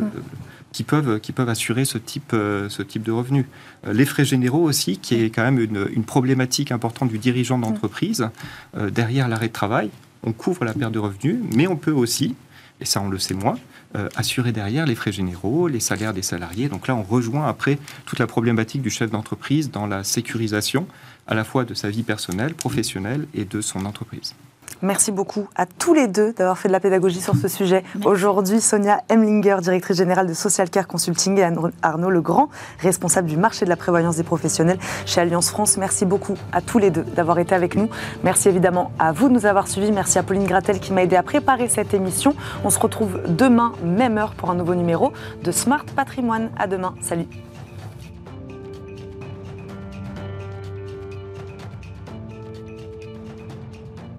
qui 0.72 0.84
peuvent, 0.84 1.18
qui 1.20 1.32
peuvent 1.32 1.48
assurer 1.48 1.86
ce 1.86 1.96
type, 1.96 2.32
ce 2.32 2.82
type 2.82 3.02
de 3.02 3.12
revenus. 3.12 3.46
les 3.90 4.04
frais 4.04 4.26
généraux 4.26 4.62
aussi, 4.62 4.98
qui 4.98 5.14
est 5.14 5.30
quand 5.30 5.42
même 5.42 5.58
une, 5.58 5.88
une 5.94 6.04
problématique 6.04 6.70
importante 6.70 7.08
du 7.08 7.16
dirigeant 7.16 7.58
d'entreprise, 7.58 8.28
derrière 8.76 9.26
l'arrêt 9.26 9.48
de 9.48 9.54
travail. 9.54 9.88
On 10.24 10.32
couvre 10.32 10.64
la 10.64 10.74
perte 10.74 10.92
de 10.92 10.98
revenus, 10.98 11.36
mais 11.54 11.66
on 11.66 11.76
peut 11.76 11.92
aussi 11.92 12.34
et 12.80 12.84
ça 12.84 13.00
on 13.00 13.08
le 13.08 13.18
sait 13.18 13.34
moins, 13.34 13.58
euh, 13.96 14.08
assurer 14.16 14.52
derrière 14.52 14.86
les 14.86 14.94
frais 14.94 15.12
généraux, 15.12 15.68
les 15.68 15.80
salaires 15.80 16.12
des 16.12 16.22
salariés. 16.22 16.68
Donc 16.68 16.88
là, 16.88 16.94
on 16.94 17.02
rejoint 17.02 17.46
après 17.46 17.78
toute 18.06 18.18
la 18.18 18.26
problématique 18.26 18.82
du 18.82 18.90
chef 18.90 19.10
d'entreprise 19.10 19.70
dans 19.70 19.86
la 19.86 20.04
sécurisation 20.04 20.86
à 21.26 21.34
la 21.34 21.44
fois 21.44 21.64
de 21.64 21.74
sa 21.74 21.90
vie 21.90 22.02
personnelle, 22.02 22.54
professionnelle 22.54 23.26
et 23.34 23.44
de 23.44 23.60
son 23.60 23.86
entreprise. 23.86 24.34
Merci 24.82 25.12
beaucoup 25.12 25.48
à 25.56 25.66
tous 25.66 25.94
les 25.94 26.08
deux 26.08 26.32
d'avoir 26.32 26.58
fait 26.58 26.68
de 26.68 26.72
la 26.72 26.80
pédagogie 26.80 27.20
sur 27.20 27.34
ce 27.36 27.48
sujet. 27.48 27.84
Aujourd'hui, 28.04 28.60
Sonia 28.60 29.00
Emlinger, 29.10 29.56
directrice 29.60 29.96
générale 29.96 30.26
de 30.26 30.34
Social 30.34 30.70
Care 30.70 30.86
Consulting, 30.86 31.38
et 31.38 31.48
Arnaud 31.82 32.10
Legrand, 32.10 32.48
responsable 32.80 33.28
du 33.28 33.36
marché 33.36 33.64
de 33.64 33.70
la 33.70 33.76
prévoyance 33.76 34.16
des 34.16 34.22
professionnels 34.22 34.78
chez 35.06 35.20
Alliance 35.20 35.50
France. 35.50 35.76
Merci 35.76 36.04
beaucoup 36.04 36.34
à 36.52 36.60
tous 36.60 36.78
les 36.78 36.90
deux 36.90 37.02
d'avoir 37.02 37.38
été 37.38 37.54
avec 37.54 37.76
nous. 37.76 37.88
Merci 38.22 38.48
évidemment 38.48 38.92
à 38.98 39.12
vous 39.12 39.28
de 39.28 39.34
nous 39.34 39.46
avoir 39.46 39.68
suivis. 39.68 39.92
Merci 39.92 40.18
à 40.18 40.22
Pauline 40.22 40.46
Gratel 40.46 40.80
qui 40.80 40.92
m'a 40.92 41.02
aidé 41.02 41.16
à 41.16 41.22
préparer 41.22 41.68
cette 41.68 41.94
émission. 41.94 42.34
On 42.64 42.70
se 42.70 42.78
retrouve 42.78 43.20
demain, 43.28 43.72
même 43.84 44.18
heure, 44.18 44.34
pour 44.34 44.50
un 44.50 44.54
nouveau 44.54 44.74
numéro 44.74 45.12
de 45.42 45.52
Smart 45.52 45.84
Patrimoine. 45.96 46.50
À 46.58 46.66
demain. 46.66 46.94
Salut. 47.00 47.26